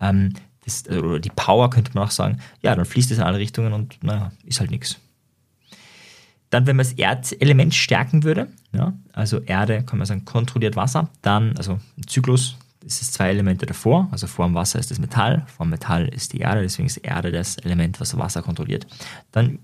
Ähm, 0.00 0.32
das, 0.64 0.88
oder 0.88 1.18
die 1.18 1.30
Power 1.30 1.68
könnte 1.68 1.90
man 1.92 2.04
auch 2.04 2.10
sagen, 2.10 2.38
ja, 2.62 2.74
dann 2.74 2.86
fließt 2.86 3.10
es 3.10 3.18
in 3.18 3.24
alle 3.24 3.38
Richtungen 3.38 3.74
und 3.74 4.02
naja, 4.02 4.32
ist 4.46 4.60
halt 4.60 4.70
nichts. 4.70 4.98
Dann, 6.52 6.66
wenn 6.66 6.76
man 6.76 6.84
das 6.84 6.92
Erdelement 6.92 7.74
stärken 7.74 8.24
würde, 8.24 8.46
ja, 8.72 8.92
also 9.14 9.40
Erde, 9.40 9.84
kann 9.84 9.96
man 9.98 10.06
sagen, 10.06 10.26
kontrolliert 10.26 10.76
Wasser, 10.76 11.08
dann, 11.22 11.56
also 11.56 11.80
ein 11.96 12.06
Zyklus, 12.06 12.58
ist 12.84 13.14
zwei 13.14 13.30
Elemente 13.30 13.64
davor, 13.64 14.08
also 14.10 14.26
vor 14.26 14.44
dem 14.44 14.54
Wasser 14.54 14.78
ist 14.78 14.90
das 14.90 14.98
Metall, 14.98 15.46
vor 15.46 15.64
dem 15.64 15.70
Metall 15.70 16.08
ist 16.08 16.34
die 16.34 16.40
Erde, 16.40 16.60
deswegen 16.60 16.86
ist 16.86 16.98
Erde 16.98 17.32
das 17.32 17.56
Element, 17.56 18.00
was 18.00 18.18
Wasser 18.18 18.42
kontrolliert. 18.42 18.86
Dann 19.30 19.60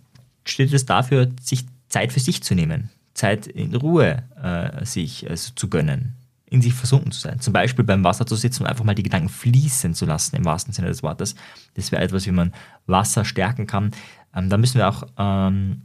steht 0.47 0.73
es 0.73 0.87
dafür, 0.87 1.29
sich 1.43 1.67
Zeit 1.91 2.11
für 2.11 2.21
sich 2.21 2.43
zu 2.43 2.55
nehmen, 2.55 2.89
Zeit 3.13 3.47
in 3.47 3.75
Ruhe 3.75 4.23
äh, 4.43 4.83
sich 4.87 5.29
also 5.29 5.53
zu 5.57 5.69
gönnen, 5.69 6.15
in 6.47 6.63
sich 6.63 6.73
versunken 6.73 7.13
zu 7.13 7.21
sein. 7.21 7.39
Zum 7.41 7.53
Beispiel 7.53 7.85
beim 7.85 8.03
Wasser 8.03 8.25
zu 8.25 8.35
sitzen 8.35 8.63
und 8.63 8.71
einfach 8.71 8.85
mal 8.85 8.95
die 8.95 9.03
Gedanken 9.03 9.29
fließen 9.29 9.93
zu 9.93 10.07
lassen, 10.07 10.37
im 10.37 10.47
wahrsten 10.47 10.73
Sinne 10.73 10.89
des 10.89 11.03
Wortes. 11.03 11.35
Das 11.75 11.93
wäre 11.93 12.01
etwas, 12.01 12.25
wie 12.25 12.31
man 12.31 12.55
Wasser 12.87 13.27
stärken 13.27 13.67
kann. 13.67 13.91
Ähm, 14.35 14.49
da 14.49 14.57
müssen 14.57 14.79
wir 14.79 14.89
auch 14.89 15.03
ähm, 15.19 15.83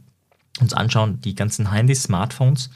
uns 0.60 0.72
anschauen, 0.72 1.20
die 1.20 1.34
ganzen 1.34 1.72
Handys, 1.72 2.04
Smartphones, 2.04 2.70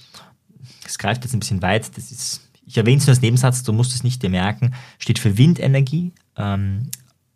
das 0.82 0.98
greift 0.98 1.24
jetzt 1.24 1.34
ein 1.34 1.40
bisschen 1.40 1.62
weit, 1.62 1.96
das 1.96 2.10
ist, 2.10 2.48
ich 2.66 2.76
erwähne 2.76 2.98
es 2.98 3.06
nur 3.06 3.12
als 3.12 3.22
Nebensatz, 3.22 3.62
du 3.62 3.72
musst 3.72 3.94
es 3.94 4.04
nicht 4.04 4.22
dir 4.22 4.30
merken, 4.30 4.74
steht 4.98 5.18
für 5.18 5.38
Windenergie 5.38 6.12
ähm, 6.36 6.90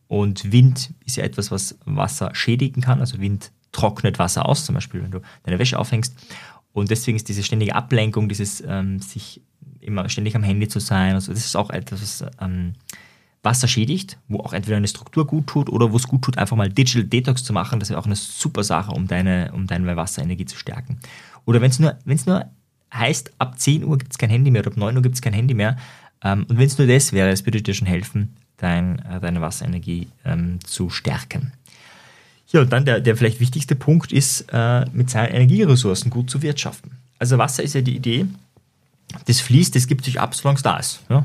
und 0.09 0.53
Wind 0.53 0.93
ist 1.05 1.17
ja 1.17 1.25
etwas, 1.25 1.51
was 1.51 1.79
Wasser 1.85 2.35
schädigen 2.35 2.83
kann, 2.83 3.01
also 3.01 3.21
Wind 3.21 3.53
trocknet 3.73 4.19
Wasser 4.19 4.47
aus, 4.47 4.67
zum 4.67 4.75
Beispiel, 4.75 5.03
wenn 5.03 5.11
du 5.11 5.21
deine 5.45 5.59
Wäsche 5.59 5.79
aufhängst. 5.79 6.15
Und 6.73 6.91
deswegen 6.91 7.17
ist 7.17 7.29
diese 7.29 7.43
ständige 7.43 7.75
Ablenkung, 7.75 8.29
dieses 8.29 8.63
ähm, 8.67 9.01
sich 9.01 9.41
immer 9.81 10.09
ständig 10.09 10.37
am 10.37 10.43
Handy 10.43 10.69
zu 10.69 10.81
sein, 10.81 11.15
also 11.15 11.33
das 11.33 11.45
ist 11.45 11.57
auch 11.57 11.71
etwas, 11.71 12.03
was 12.03 12.31
ähm, 12.41 12.75
Wasser 13.43 13.67
schädigt, 13.67 14.19
wo 14.29 14.39
auch 14.39 14.53
entweder 14.53 14.77
eine 14.77 14.89
Struktur 14.89 15.27
gut 15.27 15.47
tut 15.49 15.69
oder 15.69 15.93
wo 15.93 15.97
es 15.97 16.07
gut 16.07 16.23
tut, 16.23 16.39
einfach 16.39 16.57
mal 16.57 16.69
Digital 16.69 17.05
Detox 17.05 17.43
zu 17.43 17.53
machen. 17.53 17.81
Das 17.81 17.91
wäre 17.91 17.99
auch 17.99 18.07
eine 18.07 18.17
super 18.17 18.63
Sache, 18.63 18.93
um 18.93 19.09
deine, 19.09 19.51
um 19.53 19.67
deine 19.67 19.97
Wasserenergie 19.97 20.47
zu 20.47 20.57
stärken. 20.57 20.99
Oder 21.45 21.61
wenn 21.61 21.71
es 21.71 21.79
nur, 21.79 21.99
wenn's 22.05 22.27
nur 22.27 22.47
heißt, 22.95 23.33
ab 23.39 23.59
10 23.59 23.85
Uhr 23.85 23.99
gibt 23.99 24.13
es 24.13 24.19
kein 24.19 24.31
Handy 24.31 24.51
mehr 24.51 24.63
oder 24.63 24.71
ab 24.71 24.77
9 24.77 24.97
Uhr 24.97 25.03
gibt 25.03 25.17
es 25.17 25.23
kein 25.23 25.33
Handy 25.33 25.55
mehr. 25.55 25.77
Ähm, 26.23 26.47
und 26.49 26.59
wenn 26.59 26.67
es 26.67 26.79
nur 26.79 26.87
das 26.87 27.13
wäre, 27.13 27.31
das 27.31 27.45
würde 27.45 27.63
dir 27.63 27.75
schon 27.75 27.89
helfen, 27.89 28.37
dein, 28.59 29.01
äh, 29.01 29.21
deine 29.21 29.41
Wasserenergie 29.41 30.09
ähm, 30.25 30.59
zu 30.65 30.91
stärken. 30.91 31.53
Ja, 32.49 32.61
und 32.61 32.73
dann 32.73 32.85
der, 32.85 33.01
der 33.01 33.17
vielleicht 33.17 33.41
wichtigste 33.41 33.75
Punkt 33.75 34.13
ist, 34.13 34.47
äh, 34.53 34.85
mit 34.93 35.11
seinen 35.11 35.33
Energieressourcen 35.33 36.11
gut 36.11 36.31
zu 36.31 36.43
wirtschaften. 36.43 36.93
Also 37.19 37.39
Wasser 37.39 37.63
ist 37.63 37.75
ja 37.75 37.81
die 37.81 37.97
Idee, 37.97 38.27
das 39.27 39.41
fließt, 39.41 39.75
das 39.75 39.87
gibt 39.87 40.05
sich 40.05 40.21
ab, 40.21 40.35
solange 40.35 40.57
es 40.57 40.63
da 40.63 40.77
ist. 40.77 41.01
Ja? 41.09 41.25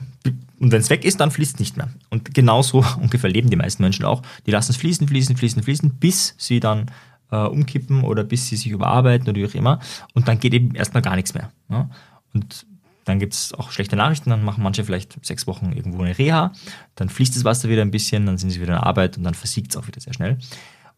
Und 0.59 0.71
wenn 0.71 0.81
es 0.81 0.89
weg 0.89 1.05
ist, 1.05 1.19
dann 1.19 1.31
fließt 1.31 1.55
es 1.55 1.59
nicht 1.59 1.77
mehr. 1.77 1.89
Und 2.09 2.33
genauso 2.33 2.83
ungefähr 3.01 3.29
leben 3.29 3.49
die 3.49 3.55
meisten 3.55 3.83
Menschen 3.83 4.05
auch. 4.05 4.21
Die 4.45 4.51
lassen 4.51 4.71
es 4.71 4.77
fließen, 4.77 5.07
fließen, 5.07 5.37
fließen, 5.37 5.63
fließen, 5.63 5.89
bis 5.99 6.35
sie 6.37 6.59
dann 6.59 6.91
äh, 7.31 7.37
umkippen 7.37 8.03
oder 8.03 8.23
bis 8.23 8.47
sie 8.47 8.55
sich 8.55 8.71
überarbeiten 8.71 9.29
oder 9.29 9.39
wie 9.39 9.45
auch 9.45 9.55
immer. 9.55 9.79
Und 10.13 10.27
dann 10.27 10.39
geht 10.39 10.53
eben 10.53 10.75
erstmal 10.75 11.01
gar 11.01 11.15
nichts 11.15 11.33
mehr. 11.33 11.51
Ja? 11.69 11.89
Und 12.33 12.65
dann 13.05 13.19
gibt 13.19 13.33
es 13.33 13.53
auch 13.53 13.71
schlechte 13.71 13.95
Nachrichten, 13.95 14.29
dann 14.29 14.43
machen 14.43 14.63
manche 14.63 14.83
vielleicht 14.83 15.25
sechs 15.25 15.47
Wochen 15.47 15.71
irgendwo 15.71 16.01
eine 16.03 16.17
Reha, 16.17 16.51
dann 16.95 17.07
fließt 17.07 17.37
das 17.37 17.45
Wasser 17.45 17.69
wieder 17.69 17.81
ein 17.81 17.91
bisschen, 17.91 18.25
dann 18.25 18.37
sind 18.37 18.49
sie 18.49 18.59
wieder 18.59 18.73
in 18.73 18.79
Arbeit 18.79 19.17
und 19.17 19.23
dann 19.23 19.33
versiegt 19.33 19.71
es 19.71 19.77
auch 19.77 19.87
wieder 19.87 20.01
sehr 20.01 20.13
schnell. 20.13 20.37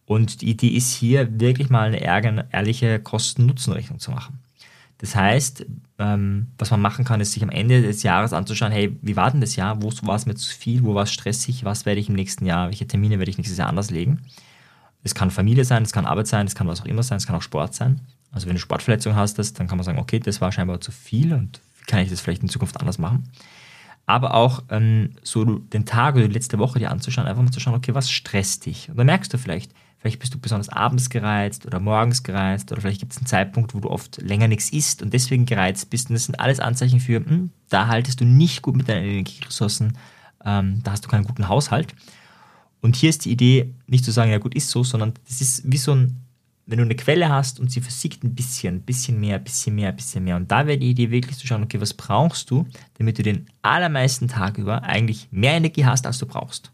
Und 0.06 0.42
die 0.42 0.50
Idee 0.50 0.70
ist 0.70 0.92
hier 0.92 1.40
wirklich 1.40 1.70
mal 1.70 1.94
eine 1.94 2.02
ehrliche 2.02 3.00
Kosten-Nutzen-Rechnung 3.00 4.00
zu 4.00 4.10
machen. 4.10 4.40
Das 4.98 5.16
heißt, 5.16 5.68
ähm, 6.00 6.48
was 6.58 6.72
man 6.72 6.82
machen 6.82 7.04
kann, 7.04 7.20
ist 7.20 7.34
sich 7.34 7.44
am 7.44 7.50
Ende 7.50 7.82
des 7.82 8.04
Jahres 8.04 8.32
anzuschauen, 8.32 8.72
hey, 8.72 8.98
wie 9.02 9.18
war 9.18 9.30
denn 9.30 9.42
das 9.42 9.58
Jahr? 9.58 9.82
Wo 9.82 9.92
war 10.04 10.16
es 10.16 10.26
mir 10.26 10.36
zu 10.36 10.56
viel? 10.56 10.84
Wo 10.84 10.96
war 10.96 11.04
es 11.04 11.12
stressig? 11.12 11.66
Was 11.66 11.86
werde 11.86 12.00
ich 12.00 12.08
im 12.08 12.16
nächsten 12.16 12.46
Jahr? 12.46 12.68
Welche 12.68 12.88
Termine 12.88 13.20
werde 13.20 13.30
ich 13.30 13.38
nächstes 13.38 13.58
Jahr 13.58 13.68
anders 13.68 13.92
legen? 13.92 14.22
Es 15.04 15.14
kann 15.14 15.30
Familie 15.30 15.66
sein, 15.66 15.84
es 15.84 15.92
kann 15.92 16.06
Arbeit 16.06 16.28
sein, 16.28 16.48
es 16.48 16.56
kann 16.56 16.68
was 16.68 16.82
auch 16.82 16.86
immer 16.86 17.04
sein, 17.04 17.18
es 17.18 17.28
kann 17.28 17.36
auch 17.36 17.42
Sport 17.42 17.74
sein. 17.74 18.02
Also 18.32 18.48
wenn 18.48 18.56
du 18.56 18.60
Sportverletzung 18.60 19.16
hast, 19.16 19.40
das, 19.40 19.54
dann 19.54 19.68
kann 19.68 19.78
man 19.78 19.84
sagen, 19.84 20.00
okay, 20.00 20.20
das 20.20 20.40
war 20.40 20.52
scheinbar 20.52 20.82
zu 20.82 20.92
viel 20.92 21.34
und 21.34 21.62
kann 21.88 22.00
ich 22.00 22.10
das 22.10 22.22
vielleicht 22.22 22.44
in 22.44 22.50
Zukunft 22.50 22.80
anders 22.80 22.98
machen? 22.98 23.30
Aber 24.06 24.36
auch 24.36 24.64
ähm, 24.70 25.16
so 25.22 25.44
den 25.46 25.86
Tag 25.86 26.16
oder 26.16 26.28
die 26.28 26.34
letzte 26.34 26.60
Woche 26.60 26.80
dir 26.80 26.92
anzuschauen, 26.92 27.28
einfach 27.28 27.44
mal 27.44 27.52
zu 27.52 27.60
schauen, 27.60 27.76
okay, 27.76 27.94
was 27.94 28.10
stresst 28.10 28.66
dich? 28.66 28.90
Und 28.90 28.98
dann 28.98 29.06
merkst 29.06 29.34
du 29.34 29.38
vielleicht, 29.38 29.72
Vielleicht 30.00 30.20
bist 30.20 30.34
du 30.34 30.40
besonders 30.40 30.70
abends 30.70 31.10
gereizt 31.10 31.66
oder 31.66 31.82
morgens 31.82 32.24
gereizt 32.24 32.72
oder 32.72 32.80
vielleicht 32.80 33.02
gibt 33.02 33.12
es 33.12 33.18
einen 33.18 33.28
Zeitpunkt, 33.28 33.76
wo 33.76 33.82
du 33.82 33.90
oft 33.90 34.22
länger 34.22 34.48
nichts 34.48 34.70
isst 34.70 35.02
und 35.02 35.14
deswegen 35.14 35.46
gereizt 35.46 35.90
bist. 35.90 36.10
Und 36.10 36.14
das 36.14 36.24
sind 36.24 36.40
alles 36.40 36.62
Anzeichen 36.62 37.02
für, 37.02 37.18
hm, 37.18 37.50
da 37.68 37.88
haltest 37.88 38.22
du 38.22 38.26
nicht 38.26 38.62
gut 38.62 38.78
mit 38.78 38.88
deinen 38.88 39.04
Energieressourcen, 39.04 39.98
ähm, 40.46 40.80
da 40.84 40.92
hast 40.92 41.04
du 41.04 41.10
keinen 41.10 41.26
guten 41.26 41.50
Haushalt. 41.50 41.94
Und 42.82 42.96
hier 42.96 43.10
ist 43.10 43.26
die 43.26 43.32
Idee, 43.32 43.74
nicht 43.88 44.06
zu 44.06 44.12
sagen, 44.12 44.32
ja 44.32 44.38
gut, 44.38 44.56
ist 44.56 44.70
so, 44.70 44.86
sondern 44.86 45.14
das 45.28 45.42
ist 45.42 45.70
wie 45.70 45.78
so 45.78 45.94
ein, 45.94 46.22
wenn 46.66 46.78
du 46.78 46.86
eine 46.86 46.96
Quelle 46.96 47.28
hast 47.28 47.60
und 47.60 47.70
sie 47.70 47.82
versiegt 47.82 48.24
ein 48.24 48.36
bisschen, 48.36 48.76
ein 48.76 48.82
bisschen 48.82 49.20
mehr, 49.20 49.36
ein 49.36 49.44
bisschen 49.44 49.76
mehr, 49.76 49.90
ein 49.90 49.96
bisschen 49.98 50.24
mehr. 50.24 50.38
Und 50.38 50.50
da 50.50 50.66
wäre 50.66 50.78
die 50.78 50.92
Idee 50.92 51.12
wirklich 51.12 51.38
zu 51.38 51.46
schauen, 51.46 51.64
okay, 51.64 51.82
was 51.82 51.94
brauchst 51.94 52.50
du, 52.52 52.66
damit 52.98 53.18
du 53.18 53.24
den 53.24 53.48
allermeisten 53.64 54.30
Tag 54.30 54.58
über 54.58 54.84
eigentlich 54.84 55.28
mehr 55.32 55.54
Energie 55.54 55.86
hast, 55.86 56.08
als 56.08 56.20
du 56.20 56.26
brauchst. 56.26 56.72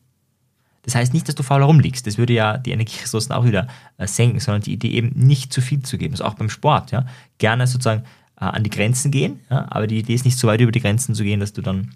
Das 0.86 0.93
heißt 0.93 1.13
nicht, 1.13 1.28
dass 1.28 1.36
du 1.36 1.43
faul 1.43 1.62
herumliegst. 1.62 2.06
Das 2.06 2.17
würde 2.17 2.34
ja 2.34 2.58
die 2.58 2.71
Energieressourcen 2.71 3.34
auch 3.34 3.43
wieder 3.43 3.67
äh, 3.98 4.08
senken, 4.08 4.39
sondern 4.39 4.62
die 4.62 4.74
Idee 4.74 4.91
eben 4.91 5.10
nicht 5.15 5.52
zu 5.52 5.62
viel 5.62 5.82
zu 5.82 5.98
geben. 5.98 6.13
Das 6.13 6.21
ist 6.21 6.26
auch 6.26 6.36
beim 6.36 6.50
Sport. 6.50 6.91
Ja? 6.91 7.06
Gerne 7.39 7.65
sozusagen 7.65 8.04
äh, 8.39 8.45
an 8.45 8.63
die 8.63 8.69
Grenzen 8.69 9.12
gehen, 9.12 9.39
ja? 9.50 9.65
aber 9.69 9.88
die 9.88 9.98
Idee 9.98 10.13
ist 10.13 10.26
nicht 10.26 10.38
so 10.38 10.48
weit 10.48 10.62
über 10.62 10.71
die 10.71 10.82
Grenzen 10.82 11.15
zu 11.15 11.24
gehen, 11.24 11.39
dass 11.39 11.54
du 11.54 11.62
dann 11.62 11.95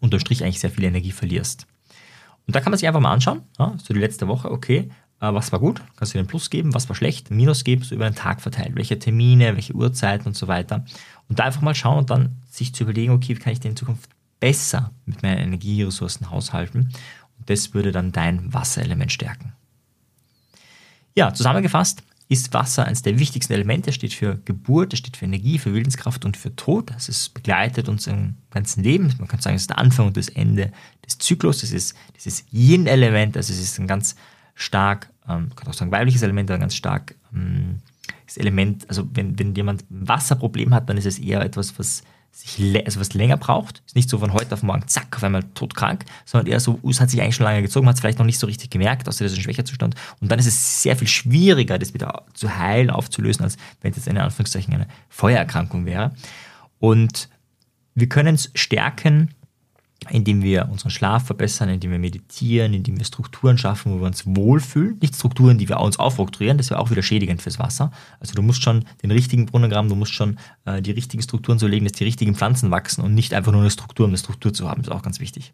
unterm 0.00 0.20
Strich 0.20 0.44
eigentlich 0.44 0.60
sehr 0.60 0.70
viel 0.70 0.84
Energie 0.84 1.12
verlierst. 1.12 1.66
Und 2.46 2.54
da 2.54 2.60
kann 2.60 2.70
man 2.70 2.78
sich 2.78 2.86
einfach 2.86 3.00
mal 3.00 3.12
anschauen, 3.12 3.40
ja? 3.58 3.74
so 3.82 3.94
die 3.94 4.00
letzte 4.00 4.28
Woche, 4.28 4.50
okay, 4.50 4.90
äh, 5.20 5.32
was 5.32 5.50
war 5.50 5.60
gut, 5.60 5.80
kannst 5.96 6.12
du 6.14 6.18
den 6.18 6.26
Plus 6.26 6.50
geben, 6.50 6.74
was 6.74 6.88
war 6.90 6.96
schlecht, 6.96 7.30
Minus 7.30 7.64
geben, 7.64 7.84
so 7.84 7.94
über 7.94 8.08
den 8.08 8.14
Tag 8.14 8.42
verteilt, 8.42 8.76
welche 8.76 8.98
Termine, 8.98 9.56
welche 9.56 9.74
Uhrzeiten 9.74 10.26
und 10.26 10.36
so 10.36 10.46
weiter. 10.46 10.84
Und 11.30 11.38
da 11.38 11.44
einfach 11.44 11.62
mal 11.62 11.74
schauen 11.74 11.98
und 11.98 12.10
dann 12.10 12.36
sich 12.50 12.74
zu 12.74 12.84
überlegen, 12.84 13.12
okay, 13.12 13.34
wie 13.34 13.40
kann 13.40 13.54
ich 13.54 13.60
denn 13.60 13.70
in 13.70 13.76
Zukunft 13.76 14.10
besser 14.40 14.90
mit 15.06 15.22
meinen 15.22 15.38
Energieressourcen 15.38 16.30
haushalten 16.30 16.90
das 17.46 17.74
würde 17.74 17.92
dann 17.92 18.12
dein 18.12 18.52
Wasserelement 18.52 19.12
stärken. 19.12 19.52
Ja, 21.14 21.32
zusammengefasst 21.32 22.02
ist 22.28 22.52
Wasser 22.54 22.86
eines 22.86 23.02
der 23.02 23.18
wichtigsten 23.18 23.52
Elemente. 23.52 23.90
Es 23.90 23.96
steht 23.96 24.14
für 24.14 24.38
Geburt, 24.44 24.92
es 24.92 24.98
steht 24.98 25.16
für 25.16 25.26
Energie, 25.26 25.58
für 25.58 25.74
Willenskraft 25.74 26.24
und 26.24 26.36
für 26.36 26.56
Tod. 26.56 26.90
Also 26.92 27.10
es 27.10 27.28
begleitet 27.28 27.88
uns 27.88 28.06
im 28.06 28.36
ganzen 28.50 28.82
Leben. 28.82 29.12
Man 29.18 29.28
kann 29.28 29.40
sagen, 29.40 29.56
es 29.56 29.62
ist 29.62 29.70
der 29.70 29.78
Anfang 29.78 30.06
und 30.06 30.16
das 30.16 30.30
Ende 30.30 30.72
des 31.04 31.18
Zyklus. 31.18 31.62
Es 31.62 31.72
ist 31.72 31.94
dieses 32.16 32.44
Yin-Element, 32.50 33.36
also 33.36 33.52
es 33.52 33.60
ist 33.60 33.78
ein 33.78 33.86
ganz 33.86 34.16
stark, 34.54 35.10
ähm, 35.28 35.48
man 35.48 35.56
kann 35.56 35.68
auch 35.68 35.74
sagen 35.74 35.92
weibliches 35.92 36.22
Element, 36.22 36.50
ein 36.50 36.60
ganz 36.60 36.74
stark 36.74 37.14
ähm, 37.34 37.80
das 38.26 38.36
Element, 38.36 38.88
also 38.88 39.08
wenn, 39.12 39.38
wenn 39.38 39.54
jemand 39.54 39.90
ein 39.90 40.08
Wasserproblem 40.08 40.74
hat, 40.74 40.88
dann 40.88 40.96
ist 40.96 41.06
es 41.06 41.18
eher 41.18 41.42
etwas, 41.42 41.78
was 41.78 42.02
sich 42.34 42.84
also 42.84 42.98
was 42.98 43.14
länger 43.14 43.36
braucht. 43.36 43.82
Ist 43.86 43.94
nicht 43.94 44.10
so 44.10 44.18
von 44.18 44.32
heute 44.32 44.52
auf 44.52 44.62
morgen, 44.62 44.86
zack, 44.88 45.16
auf 45.16 45.22
einmal 45.22 45.44
todkrank, 45.54 46.04
sondern 46.24 46.48
eher 46.48 46.58
so, 46.58 46.80
es 46.88 47.00
hat 47.00 47.08
sich 47.08 47.22
eigentlich 47.22 47.36
schon 47.36 47.44
lange 47.44 47.62
gezogen, 47.62 47.86
hat 47.86 47.94
es 47.94 48.00
vielleicht 48.00 48.18
noch 48.18 48.26
nicht 48.26 48.40
so 48.40 48.46
richtig 48.46 48.70
gemerkt, 48.70 49.08
außer 49.08 49.24
das 49.24 49.32
ist 49.32 49.38
ein 49.38 49.42
schwächer. 49.42 49.64
Und 50.20 50.32
dann 50.32 50.38
ist 50.38 50.46
es 50.46 50.82
sehr 50.82 50.96
viel 50.96 51.06
schwieriger, 51.06 51.78
das 51.78 51.94
wieder 51.94 52.24
zu 52.34 52.56
heilen, 52.58 52.90
aufzulösen, 52.90 53.44
als 53.44 53.56
wenn 53.82 53.92
es 53.92 53.98
jetzt 53.98 54.08
eine 54.08 54.22
Anführungszeichen 54.24 54.74
eine 54.74 54.88
Feuererkrankung 55.08 55.86
wäre. 55.86 56.12
Und 56.80 57.28
wir 57.94 58.08
können 58.08 58.34
es 58.34 58.50
stärken, 58.54 59.30
indem 60.10 60.42
wir 60.42 60.68
unseren 60.70 60.90
Schlaf 60.90 61.26
verbessern, 61.26 61.68
indem 61.68 61.90
wir 61.92 61.98
meditieren, 61.98 62.74
indem 62.74 62.98
wir 62.98 63.04
Strukturen 63.04 63.58
schaffen, 63.58 63.92
wo 63.92 64.00
wir 64.00 64.06
uns 64.06 64.24
wohlfühlen. 64.26 64.98
Nicht 65.00 65.16
Strukturen, 65.16 65.58
die 65.58 65.68
wir 65.68 65.80
uns 65.80 65.98
aufoktroyieren, 65.98 66.58
das 66.58 66.70
wäre 66.70 66.80
auch 66.80 66.90
wieder 66.90 67.02
schädigend 67.02 67.42
fürs 67.42 67.58
Wasser. 67.58 67.90
Also 68.20 68.34
du 68.34 68.42
musst 68.42 68.62
schon 68.62 68.84
den 69.02 69.10
richtigen 69.10 69.46
Brunnengraben, 69.46 69.88
du 69.88 69.96
musst 69.96 70.12
schon 70.12 70.38
äh, 70.64 70.82
die 70.82 70.90
richtigen 70.90 71.22
Strukturen 71.22 71.58
so 71.58 71.66
legen, 71.66 71.84
dass 71.84 71.92
die 71.92 72.04
richtigen 72.04 72.34
Pflanzen 72.34 72.70
wachsen 72.70 73.02
und 73.02 73.14
nicht 73.14 73.34
einfach 73.34 73.52
nur 73.52 73.60
eine 73.60 73.70
Struktur, 73.70 74.04
um 74.04 74.10
eine 74.10 74.18
Struktur 74.18 74.52
zu 74.52 74.68
haben. 74.68 74.82
Das 74.82 74.88
ist 74.88 74.96
auch 74.96 75.02
ganz 75.02 75.20
wichtig. 75.20 75.52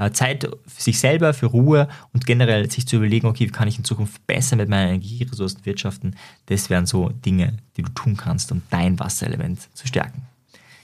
Äh, 0.00 0.12
Zeit 0.12 0.48
für 0.66 0.82
sich 0.82 0.98
selber, 0.98 1.34
für 1.34 1.46
Ruhe 1.46 1.86
und 2.14 2.26
generell 2.26 2.70
sich 2.70 2.86
zu 2.86 2.96
überlegen, 2.96 3.26
okay, 3.26 3.46
wie 3.46 3.52
kann 3.52 3.68
ich 3.68 3.76
in 3.76 3.84
Zukunft 3.84 4.26
besser 4.26 4.56
mit 4.56 4.70
meinen 4.70 4.88
Energieressourcen 4.88 5.66
wirtschaften, 5.66 6.16
das 6.46 6.70
wären 6.70 6.86
so 6.86 7.10
Dinge, 7.10 7.58
die 7.76 7.82
du 7.82 7.90
tun 7.90 8.16
kannst, 8.16 8.50
um 8.50 8.62
dein 8.70 8.98
Wasserelement 8.98 9.68
zu 9.74 9.86
stärken. 9.86 10.22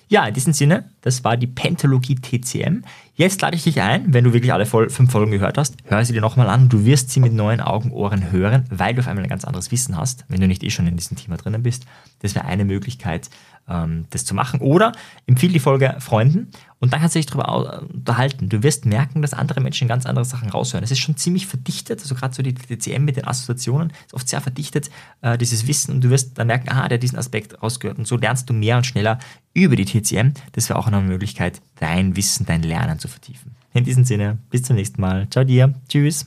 Ja, 0.08 0.26
in 0.26 0.34
diesem 0.34 0.52
Sinne, 0.52 0.90
das 1.00 1.24
war 1.24 1.36
die 1.36 1.46
Pentalogie 1.48 2.14
TCM. 2.14 2.82
Jetzt 3.18 3.40
lade 3.40 3.56
ich 3.56 3.64
dich 3.64 3.80
ein, 3.80 4.12
wenn 4.12 4.24
du 4.24 4.34
wirklich 4.34 4.52
alle 4.52 4.66
fünf 4.66 5.10
Folgen 5.10 5.30
gehört 5.30 5.56
hast, 5.56 5.76
hör 5.84 6.04
sie 6.04 6.12
dir 6.12 6.20
nochmal 6.20 6.50
an. 6.50 6.68
Du 6.68 6.84
wirst 6.84 7.10
sie 7.10 7.20
mit 7.20 7.32
neuen 7.32 7.62
Augen, 7.62 7.90
Ohren 7.90 8.30
hören, 8.30 8.66
weil 8.68 8.92
du 8.92 9.00
auf 9.00 9.08
einmal 9.08 9.24
ein 9.24 9.30
ganz 9.30 9.46
anderes 9.46 9.72
Wissen 9.72 9.96
hast, 9.96 10.26
wenn 10.28 10.42
du 10.42 10.46
nicht 10.46 10.62
eh 10.62 10.68
schon 10.68 10.86
in 10.86 10.98
diesem 10.98 11.16
Thema 11.16 11.38
drinnen 11.38 11.62
bist. 11.62 11.86
Das 12.20 12.34
wäre 12.34 12.44
eine 12.44 12.66
Möglichkeit, 12.66 13.30
ähm, 13.68 14.04
das 14.10 14.26
zu 14.26 14.34
machen. 14.34 14.60
Oder 14.60 14.92
empfehle 15.26 15.54
die 15.54 15.60
Folge 15.60 15.96
Freunden 15.98 16.50
und 16.78 16.92
dann 16.92 17.00
kannst 17.00 17.14
du 17.14 17.18
dich 17.18 17.26
darüber 17.26 17.82
unterhalten. 17.92 18.48
Du 18.48 18.62
wirst 18.62 18.84
merken, 18.84 19.22
dass 19.22 19.32
andere 19.32 19.60
Menschen 19.60 19.88
ganz 19.88 20.04
andere 20.04 20.24
Sachen 20.24 20.50
raushören. 20.50 20.84
Es 20.84 20.90
ist 20.90 20.98
schon 20.98 21.16
ziemlich 21.16 21.46
verdichtet, 21.46 22.02
also 22.02 22.14
gerade 22.14 22.34
so 22.34 22.42
die 22.42 22.54
TCM 22.54 23.04
mit 23.04 23.16
den 23.16 23.26
Assoziationen 23.26 23.92
ist 24.06 24.14
oft 24.14 24.28
sehr 24.28 24.40
verdichtet, 24.40 24.90
äh, 25.22 25.38
dieses 25.38 25.66
Wissen 25.66 25.94
und 25.94 26.04
du 26.04 26.10
wirst 26.10 26.38
dann 26.38 26.48
merken, 26.48 26.68
ah, 26.68 26.86
der 26.88 26.96
hat 26.96 27.02
diesen 27.02 27.18
Aspekt 27.18 27.62
rausgehört 27.62 27.98
und 27.98 28.06
so 28.06 28.16
lernst 28.16 28.48
du 28.50 28.52
mehr 28.52 28.76
und 28.76 28.84
schneller 28.84 29.18
über 29.54 29.74
die 29.74 29.86
TCM. 29.86 30.34
Das 30.52 30.68
wäre 30.68 30.78
auch 30.78 30.86
eine 30.86 31.00
Möglichkeit, 31.00 31.62
dein 31.78 32.16
Wissen, 32.16 32.46
dein 32.46 32.62
Lernen 32.62 32.98
zu 32.98 33.08
vertiefen. 33.08 33.54
In 33.72 33.84
diesem 33.84 34.04
Sinne, 34.04 34.38
bis 34.50 34.62
zum 34.62 34.76
nächsten 34.76 35.00
Mal. 35.00 35.28
Ciao 35.30 35.44
dir. 35.44 35.74
Tschüss. 35.88 36.26